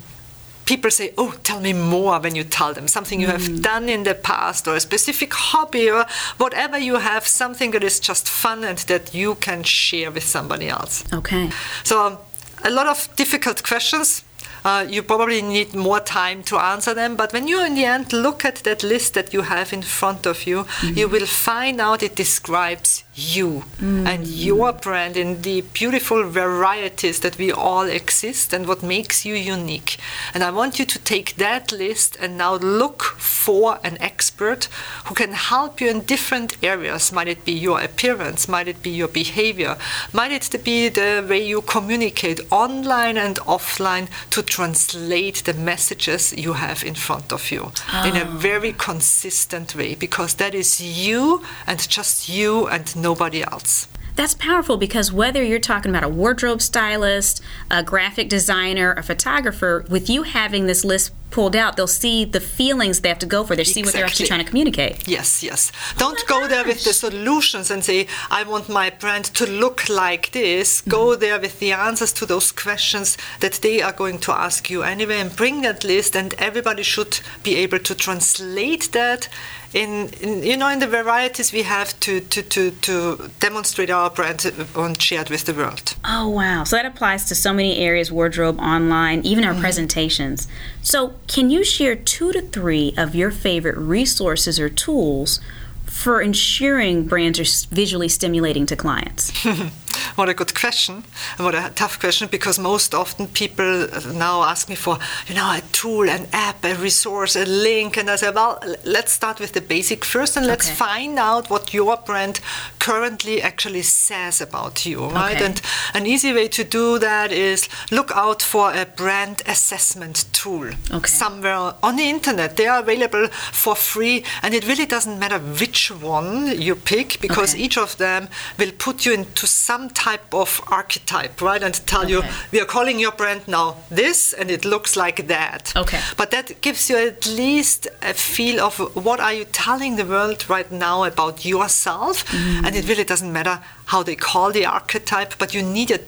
people 0.65 0.91
say, 0.91 1.13
Oh, 1.17 1.35
tell 1.43 1.59
me 1.61 1.73
more 1.73 2.19
when 2.19 2.35
you 2.35 2.43
tell 2.43 2.73
them 2.73 2.87
something 2.87 3.21
you 3.21 3.27
mm. 3.27 3.31
have 3.31 3.61
done 3.61 3.89
in 3.89 4.03
the 4.03 4.15
past 4.15 4.67
or 4.67 4.75
a 4.75 4.79
specific 4.79 5.33
hobby 5.33 5.89
or 5.89 6.05
whatever 6.37 6.77
you 6.77 6.95
have, 6.95 7.25
something 7.25 7.71
that 7.71 7.83
is 7.83 7.99
just 7.99 8.27
fun 8.27 8.63
and 8.63 8.79
that 8.79 9.13
you 9.13 9.35
can 9.35 9.63
share 9.63 10.11
with 10.11 10.23
somebody 10.23 10.67
else. 10.67 11.03
Okay. 11.13 11.49
So, 11.83 12.19
a 12.63 12.69
lot 12.69 12.87
of 12.87 13.09
difficult 13.15 13.63
questions. 13.63 14.23
Uh, 14.65 14.83
you 14.89 15.03
probably 15.03 15.43
need 15.43 15.75
more 15.75 15.99
time 15.99 16.41
to 16.41 16.57
answer 16.57 16.95
them. 16.95 17.15
But 17.15 17.31
when 17.33 17.47
you, 17.47 17.63
in 17.63 17.75
the 17.75 17.85
end, 17.85 18.11
look 18.11 18.43
at 18.43 18.55
that 18.63 18.81
list 18.81 19.13
that 19.13 19.31
you 19.31 19.43
have 19.43 19.71
in 19.71 19.83
front 19.83 20.25
of 20.25 20.47
you, 20.47 20.63
mm-hmm. 20.63 20.97
you 20.97 21.07
will 21.07 21.27
find 21.27 21.79
out 21.79 22.01
it 22.01 22.15
describes 22.15 23.03
you 23.15 23.63
mm. 23.77 24.05
and 24.05 24.27
your 24.27 24.73
brand 24.73 25.15
in 25.15 25.41
the 25.41 25.61
beautiful 25.61 26.29
varieties 26.29 27.21
that 27.21 27.37
we 27.37 27.51
all 27.51 27.83
exist 27.83 28.51
and 28.51 28.67
what 28.67 28.83
makes 28.83 29.25
you 29.25 29.35
unique. 29.35 29.97
And 30.33 30.43
I 30.43 30.51
want 30.51 30.79
you 30.79 30.85
to 30.85 30.99
take 30.99 31.35
that 31.37 31.71
list 31.71 32.17
and 32.19 32.37
now 32.37 32.55
look 32.55 33.03
for 33.03 33.79
an 33.83 33.97
expert 34.01 34.65
who 35.05 35.15
can 35.15 35.31
help 35.31 35.79
you 35.79 35.89
in 35.89 36.01
different 36.01 36.57
areas. 36.61 37.13
Might 37.13 37.29
it 37.29 37.45
be 37.45 37.53
your 37.53 37.79
appearance? 37.79 38.49
Might 38.49 38.67
it 38.67 38.83
be 38.83 38.89
your 38.89 39.07
behavior? 39.07 39.77
Might 40.11 40.31
it 40.31 40.63
be 40.63 40.89
the 40.89 41.25
way 41.27 41.45
you 41.45 41.61
communicate 41.61 42.41
online 42.51 43.17
and 43.17 43.37
offline 43.37 44.09
to 44.31 44.41
translate 44.41 45.43
the 45.45 45.53
messages 45.53 46.33
you 46.33 46.53
have 46.53 46.83
in 46.83 46.95
front 46.95 47.31
of 47.31 47.49
you 47.49 47.71
oh. 47.93 48.07
in 48.07 48.17
a 48.17 48.25
ah. 48.25 48.37
very 48.37 48.73
consistent 48.73 49.73
way? 49.75 49.95
Because 49.95 50.33
that 50.35 50.53
is 50.53 50.81
you 50.81 51.41
and 51.65 51.87
just 51.87 52.27
you 52.27 52.67
and 52.67 52.93
nobody 53.09 53.41
else. 53.43 53.87
That's 54.15 54.33
powerful 54.33 54.77
because 54.77 55.11
whether 55.11 55.43
you're 55.43 55.59
talking 55.73 55.91
about 55.91 56.05
a 56.05 56.09
wardrobe 56.21 56.61
stylist, 56.61 57.41
a 57.69 57.83
graphic 57.83 58.29
designer, 58.29 58.93
a 58.93 59.03
photographer, 59.03 59.85
with 59.89 60.09
you 60.09 60.23
having 60.23 60.67
this 60.67 60.85
list 60.85 61.11
pulled 61.31 61.55
out, 61.55 61.75
they'll 61.75 61.97
see 62.05 62.23
the 62.23 62.39
feelings 62.39 63.01
they 63.01 63.09
have 63.09 63.19
to 63.19 63.25
go 63.25 63.43
for. 63.43 63.57
They 63.57 63.63
exactly. 63.63 63.73
see 63.73 63.85
what 63.85 63.93
they're 63.93 64.05
actually 64.05 64.27
trying 64.27 64.43
to 64.45 64.49
communicate. 64.51 65.05
Yes, 65.05 65.43
yes. 65.43 65.61
Don't 65.97 66.21
oh 66.23 66.27
go 66.33 66.39
gosh. 66.39 66.49
there 66.49 66.65
with 66.65 66.81
the 66.85 66.93
solutions 66.93 67.69
and 67.69 67.83
say, 67.83 68.07
I 68.39 68.43
want 68.43 68.69
my 68.69 68.89
brand 68.89 69.25
to 69.39 69.45
look 69.45 69.89
like 69.89 70.31
this. 70.31 70.79
Mm-hmm. 70.79 70.91
Go 70.91 71.15
there 71.17 71.39
with 71.45 71.59
the 71.59 71.73
answers 71.73 72.13
to 72.13 72.25
those 72.25 72.53
questions 72.53 73.17
that 73.41 73.55
they 73.65 73.81
are 73.81 73.91
going 73.91 74.19
to 74.19 74.31
ask 74.31 74.69
you 74.69 74.83
anyway 74.83 75.19
and 75.19 75.35
bring 75.35 75.61
that 75.63 75.83
list, 75.83 76.15
and 76.15 76.33
everybody 76.35 76.83
should 76.83 77.19
be 77.43 77.57
able 77.57 77.79
to 77.79 77.93
translate 77.93 78.93
that 78.93 79.27
in, 79.75 80.09
in, 80.21 80.41
you 80.41 80.55
know 80.55 80.69
in 80.69 80.79
the 80.79 80.87
varieties 80.87 81.51
we 81.51 81.63
have 81.63 81.99
to, 81.99 82.21
to, 82.21 82.41
to, 82.41 82.71
to 82.71 83.29
demonstrate 83.41 83.89
our 83.89 84.09
brand 84.09 84.45
and 84.75 85.01
share 85.01 85.21
it 85.21 85.29
with 85.29 85.43
the 85.45 85.53
world. 85.53 85.95
Oh 86.05 86.29
wow! 86.29 86.63
So 86.63 86.77
that 86.77 86.85
applies 86.85 87.25
to 87.25 87.35
so 87.35 87.53
many 87.53 87.77
areas: 87.77 88.11
wardrobe, 88.11 88.57
online, 88.59 89.21
even 89.23 89.43
our 89.43 89.51
mm-hmm. 89.51 89.61
presentations. 89.61 90.47
So 90.81 91.15
can 91.27 91.49
you 91.49 91.63
share 91.63 91.95
two 91.95 92.31
to 92.31 92.41
three 92.41 92.93
of 92.97 93.13
your 93.15 93.31
favorite 93.31 93.77
resources 93.77 94.59
or 94.59 94.69
tools 94.69 95.41
for 95.83 96.21
ensuring 96.21 97.05
brands 97.05 97.39
are 97.39 97.75
visually 97.75 98.07
stimulating 98.07 98.65
to 98.67 98.75
clients? 98.77 99.31
what 100.15 100.29
a 100.29 100.33
good 100.33 100.53
question, 100.53 101.03
what 101.37 101.55
a 101.55 101.71
tough 101.75 101.99
question, 101.99 102.27
because 102.31 102.59
most 102.59 102.93
often 102.93 103.27
people 103.27 103.87
now 104.13 104.43
ask 104.43 104.69
me 104.69 104.75
for, 104.75 104.97
you 105.27 105.35
know, 105.35 105.49
a 105.51 105.61
tool, 105.71 106.09
an 106.09 106.27
app, 106.31 106.63
a 106.63 106.75
resource, 106.75 107.35
a 107.35 107.45
link, 107.45 107.97
and 107.97 108.09
I 108.09 108.15
say, 108.15 108.29
well, 108.29 108.61
let's 108.85 109.11
start 109.11 109.39
with 109.39 109.53
the 109.53 109.61
basic 109.61 110.05
first, 110.05 110.37
and 110.37 110.45
let's 110.45 110.67
okay. 110.67 110.75
find 110.75 111.19
out 111.19 111.49
what 111.49 111.73
your 111.73 111.97
brand 111.97 112.39
currently 112.79 113.41
actually 113.41 113.81
says 113.81 114.41
about 114.41 114.85
you, 114.85 115.07
right? 115.07 115.35
Okay. 115.35 115.45
And 115.45 115.61
an 115.93 116.05
easy 116.05 116.33
way 116.33 116.47
to 116.49 116.63
do 116.63 116.99
that 116.99 117.31
is 117.31 117.67
look 117.91 118.11
out 118.11 118.41
for 118.41 118.71
a 118.73 118.85
brand 118.85 119.41
assessment 119.47 120.25
tool 120.31 120.69
okay. 120.91 121.07
somewhere 121.07 121.73
on 121.81 121.95
the 121.95 122.09
internet. 122.09 122.57
They 122.57 122.67
are 122.67 122.79
available 122.79 123.27
for 123.51 123.75
free, 123.75 124.23
and 124.41 124.53
it 124.53 124.67
really 124.67 124.85
doesn't 124.85 125.19
matter 125.19 125.39
which 125.39 125.89
one 125.89 126.61
you 126.61 126.75
pick 126.75 127.19
because 127.21 127.55
each 127.55 127.77
of 127.77 127.97
them 127.97 128.27
will 128.59 128.71
put 128.77 129.05
you 129.05 129.13
into 129.13 129.47
some 129.47 129.89
type 129.95 130.33
of 130.33 130.61
archetype, 130.67 131.41
right? 131.41 131.63
And 131.63 131.73
tell 131.87 132.03
okay. 132.03 132.11
you, 132.11 132.23
we 132.51 132.59
are 132.61 132.65
calling 132.65 132.99
your 132.99 133.11
brand 133.11 133.47
now 133.47 133.77
this, 133.89 134.33
and 134.33 134.51
it 134.51 134.63
looks 134.63 134.95
like 134.95 135.27
that. 135.27 135.73
Okay. 135.75 135.99
But 136.17 136.29
that 136.31 136.61
gives 136.61 136.89
you 136.89 136.97
at 136.97 137.25
least 137.25 137.87
a 138.01 138.13
feel 138.13 138.59
of 138.59 138.77
what 138.95 139.19
are 139.19 139.33
you 139.33 139.45
telling 139.45 139.95
the 139.95 140.05
world 140.05 140.47
right 140.49 140.71
now 140.71 141.03
about 141.03 141.45
yourself. 141.45 142.25
Mm. 142.27 142.65
And 142.65 142.75
it 142.75 142.87
really 142.87 143.03
doesn't 143.03 143.31
matter 143.31 143.59
how 143.85 144.03
they 144.03 144.15
call 144.15 144.51
the 144.51 144.65
archetype, 144.65 145.37
but 145.37 145.53
you 145.53 145.63
need 145.63 145.91
a 145.91 145.99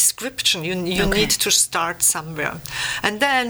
description. 0.00 0.58
You, 0.68 0.74
you 0.98 1.04
Okay. 1.06 1.18
need 1.20 1.32
to 1.46 1.50
start 1.50 1.98
somewhere. 2.14 2.54
And 3.06 3.14
then 3.26 3.44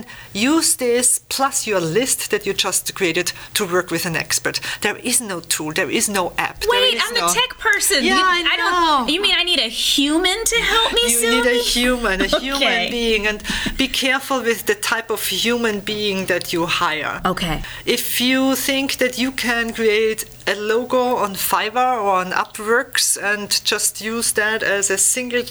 use 0.54 0.70
this 0.86 1.08
plus 1.34 1.56
your 1.70 1.80
list 1.98 2.18
that 2.30 2.42
you 2.46 2.52
just 2.66 2.84
created 2.98 3.28
to 3.58 3.62
work 3.76 3.88
with 3.94 4.04
an 4.10 4.16
expert. 4.24 4.56
There 4.84 4.98
is 5.10 5.18
no 5.32 5.38
tool, 5.54 5.72
there 5.80 5.92
is 6.00 6.06
no 6.08 6.24
app. 6.48 6.58
Wait, 6.72 6.94
is 6.94 7.02
I'm 7.04 7.14
the 7.20 7.26
tech 7.40 7.52
person. 7.68 7.98
Yeah, 8.04 8.14
you, 8.38 8.48
I 8.52 8.56
don't. 8.60 8.72
know. 8.76 9.12
You 9.14 9.20
mean 9.24 9.36
I 9.42 9.44
need 9.50 9.60
a 9.70 9.72
human 9.92 10.38
to 10.52 10.56
help 10.72 10.90
me, 10.98 11.02
You 11.12 11.18
Sylvie? 11.20 11.36
need 11.36 11.46
a 11.56 11.62
human, 11.76 12.16
a 12.20 12.24
Okay. 12.24 12.38
human 12.46 12.90
being, 12.98 13.22
and 13.30 13.38
be 13.82 13.88
careful 14.04 14.38
with 14.48 14.60
the 14.70 14.74
type 14.92 15.08
of 15.16 15.20
human 15.44 15.76
being 15.92 16.18
that 16.32 16.44
you 16.54 16.62
hire. 16.82 17.16
Okay. 17.32 17.56
If 17.98 18.04
you 18.28 18.40
think 18.68 18.88
that 19.02 19.14
you 19.22 19.30
can 19.46 19.64
create 19.78 20.20
a 20.46 20.54
logo 20.72 21.04
on 21.24 21.32
Fiverr 21.50 21.94
or 22.04 22.12
on 22.22 22.28
Upworks 22.44 23.06
and 23.30 23.48
just 23.72 23.92
use 24.14 24.28
that 24.40 24.60
as 24.76 24.90
a 24.90 24.98
single 25.14 25.44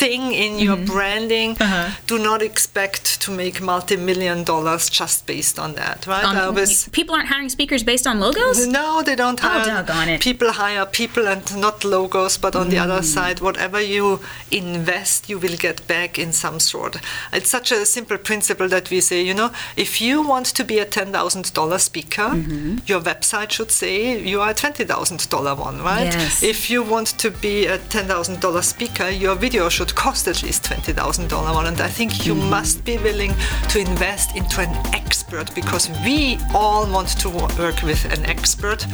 thing 0.00 0.22
in 0.44 0.52
your 0.66 0.76
branding, 0.92 1.54
Mm-hmm. 1.56 1.62
Uh-huh. 1.66 1.90
do 2.06 2.16
not 2.18 2.40
expect 2.42 3.04
to 3.22 3.30
make 3.30 3.56
multi-million 3.60 4.44
dollars 4.44 4.90
just 4.90 5.26
based 5.26 5.58
on 5.58 5.74
that, 5.74 6.06
right? 6.06 6.24
Um, 6.24 6.54
was- 6.54 6.88
people 6.98 7.14
aren't 7.16 7.28
hiring 7.34 7.48
speakers 7.50 7.82
based 7.82 8.06
on 8.06 8.20
logos. 8.20 8.66
no, 8.66 9.02
they 9.02 9.16
don't 9.16 9.40
Oh, 9.44 9.48
hire. 9.48 9.66
doggone 9.66 10.08
it. 10.14 10.20
People 10.28 10.50
hire 10.52 10.84
people 10.86 11.24
and 11.32 11.42
not 11.66 11.76
logos, 11.84 12.36
but 12.44 12.54
on 12.56 12.68
the 12.72 12.78
other 12.84 13.00
Mm. 13.00 13.14
side, 13.14 13.38
whatever 13.40 13.80
you 13.80 14.20
invest, 14.50 15.28
you 15.30 15.38
will 15.38 15.56
get 15.56 15.86
back 15.86 16.18
in 16.18 16.32
some 16.32 16.58
sort. 16.60 16.96
It's 17.32 17.50
such 17.50 17.72
a 17.72 17.84
simple 17.86 18.18
principle 18.18 18.68
that 18.68 18.90
we 18.90 19.00
say, 19.00 19.22
you 19.22 19.34
know, 19.34 19.50
if 19.76 20.00
you 20.00 20.22
want 20.22 20.46
to 20.58 20.64
be 20.64 20.78
a 20.78 20.86
$10,000 20.86 21.78
speaker, 21.90 22.28
Mm-hmm. 22.36 22.78
your 22.86 23.00
website 23.00 23.50
should 23.56 23.70
say 23.70 24.18
you 24.30 24.40
are 24.40 24.50
a 24.50 24.54
$20,000 24.54 25.54
one, 25.68 25.82
right? 25.82 26.12
Yes. 26.12 26.42
If 26.42 26.70
you 26.70 26.82
want 26.82 27.08
to 27.18 27.30
be 27.30 27.66
a 27.66 27.78
$10,000 27.78 28.62
speaker, 28.64 29.08
your 29.10 29.34
video 29.36 29.68
should 29.68 29.85
cost 29.94 30.26
at 30.28 30.42
least 30.42 30.64
$20,000 30.64 31.54
one. 31.54 31.66
And 31.66 31.80
I 31.80 31.88
think 31.88 32.26
you 32.26 32.34
Mm-hmm. 32.34 32.50
must 32.50 32.84
be 32.84 32.98
willing 32.98 33.34
to 33.70 33.78
invest 33.78 34.36
into 34.36 34.60
an 34.60 34.74
expert 34.94 35.54
because 35.54 35.88
we 36.04 36.38
all 36.54 36.86
want 36.90 37.08
to 37.20 37.28
work 37.30 37.82
with 37.82 38.04
an 38.12 38.24
expert. 38.26 38.86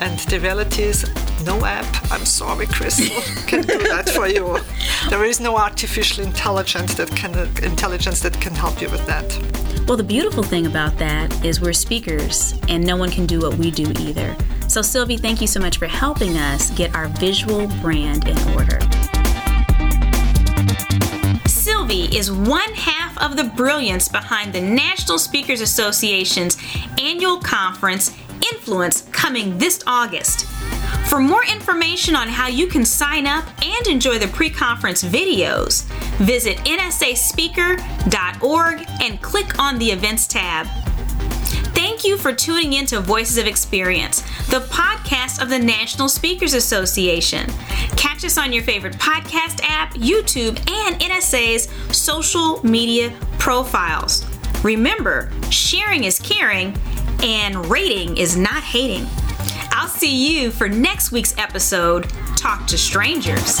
And 0.00 0.18
the 0.30 0.38
reality 0.40 0.82
is, 0.82 1.04
no 1.44 1.64
app, 1.64 1.86
I'm 2.12 2.24
sorry, 2.24 2.66
Crystal, 2.66 3.20
can 3.46 3.62
do 3.62 3.78
that 3.78 4.08
for 4.08 4.28
you. 4.28 4.58
There 5.10 5.24
is 5.24 5.40
no 5.40 5.56
artificial 5.56 6.24
intelligence 6.24 6.94
that 6.94 7.10
can 7.10 7.34
intelligence 7.64 8.20
that 8.20 8.40
can 8.40 8.54
help 8.54 8.80
you 8.80 8.88
with 8.90 9.04
that. 9.06 9.26
Well, 9.86 9.96
the 9.98 10.04
beautiful 10.04 10.42
thing 10.42 10.66
about 10.66 10.96
that 10.98 11.44
is 11.44 11.60
we're 11.60 11.72
speakers 11.74 12.54
and 12.68 12.86
no 12.86 12.96
one 12.96 13.10
can 13.10 13.26
do 13.26 13.40
what 13.40 13.54
we 13.56 13.70
do 13.70 13.90
either. 14.00 14.34
So, 14.68 14.82
Sylvie, 14.82 15.18
thank 15.18 15.40
you 15.40 15.46
so 15.46 15.60
much 15.60 15.78
for 15.78 15.86
helping 15.86 16.36
us 16.38 16.70
get 16.70 16.94
our 16.94 17.08
visual 17.08 17.66
brand 17.82 18.26
in 18.26 18.38
order. 18.56 18.78
Is 21.94 22.32
one 22.32 22.74
half 22.74 23.16
of 23.18 23.36
the 23.36 23.44
brilliance 23.44 24.08
behind 24.08 24.52
the 24.52 24.60
National 24.60 25.16
Speakers 25.16 25.60
Association's 25.60 26.56
annual 27.00 27.38
conference, 27.38 28.10
Influence, 28.52 29.02
coming 29.12 29.58
this 29.58 29.80
August. 29.86 30.44
For 31.08 31.20
more 31.20 31.44
information 31.44 32.16
on 32.16 32.26
how 32.26 32.48
you 32.48 32.66
can 32.66 32.84
sign 32.84 33.28
up 33.28 33.44
and 33.64 33.86
enjoy 33.86 34.18
the 34.18 34.26
pre 34.26 34.50
conference 34.50 35.04
videos, 35.04 35.84
visit 36.18 36.56
nsaspeaker.org 36.58 38.86
and 39.00 39.22
click 39.22 39.56
on 39.60 39.78
the 39.78 39.92
Events 39.92 40.26
tab. 40.26 40.66
Thank 41.86 42.02
you 42.02 42.16
for 42.16 42.32
tuning 42.32 42.72
in 42.72 42.86
to 42.86 43.00
Voices 43.00 43.36
of 43.36 43.46
Experience, 43.46 44.22
the 44.48 44.60
podcast 44.70 45.42
of 45.42 45.50
the 45.50 45.58
National 45.58 46.08
Speakers 46.08 46.54
Association. 46.54 47.46
Catch 47.98 48.24
us 48.24 48.38
on 48.38 48.54
your 48.54 48.62
favorite 48.62 48.94
podcast 48.94 49.60
app, 49.62 49.92
YouTube, 49.92 50.58
and 50.70 50.98
NSA's 50.98 51.68
social 51.94 52.64
media 52.66 53.14
profiles. 53.38 54.24
Remember, 54.64 55.30
sharing 55.50 56.04
is 56.04 56.18
caring 56.18 56.74
and 57.22 57.66
rating 57.66 58.16
is 58.16 58.34
not 58.34 58.62
hating. 58.62 59.06
I'll 59.70 59.86
see 59.86 60.40
you 60.40 60.52
for 60.52 60.70
next 60.70 61.12
week's 61.12 61.36
episode 61.36 62.08
Talk 62.38 62.66
to 62.68 62.78
Strangers. 62.78 63.60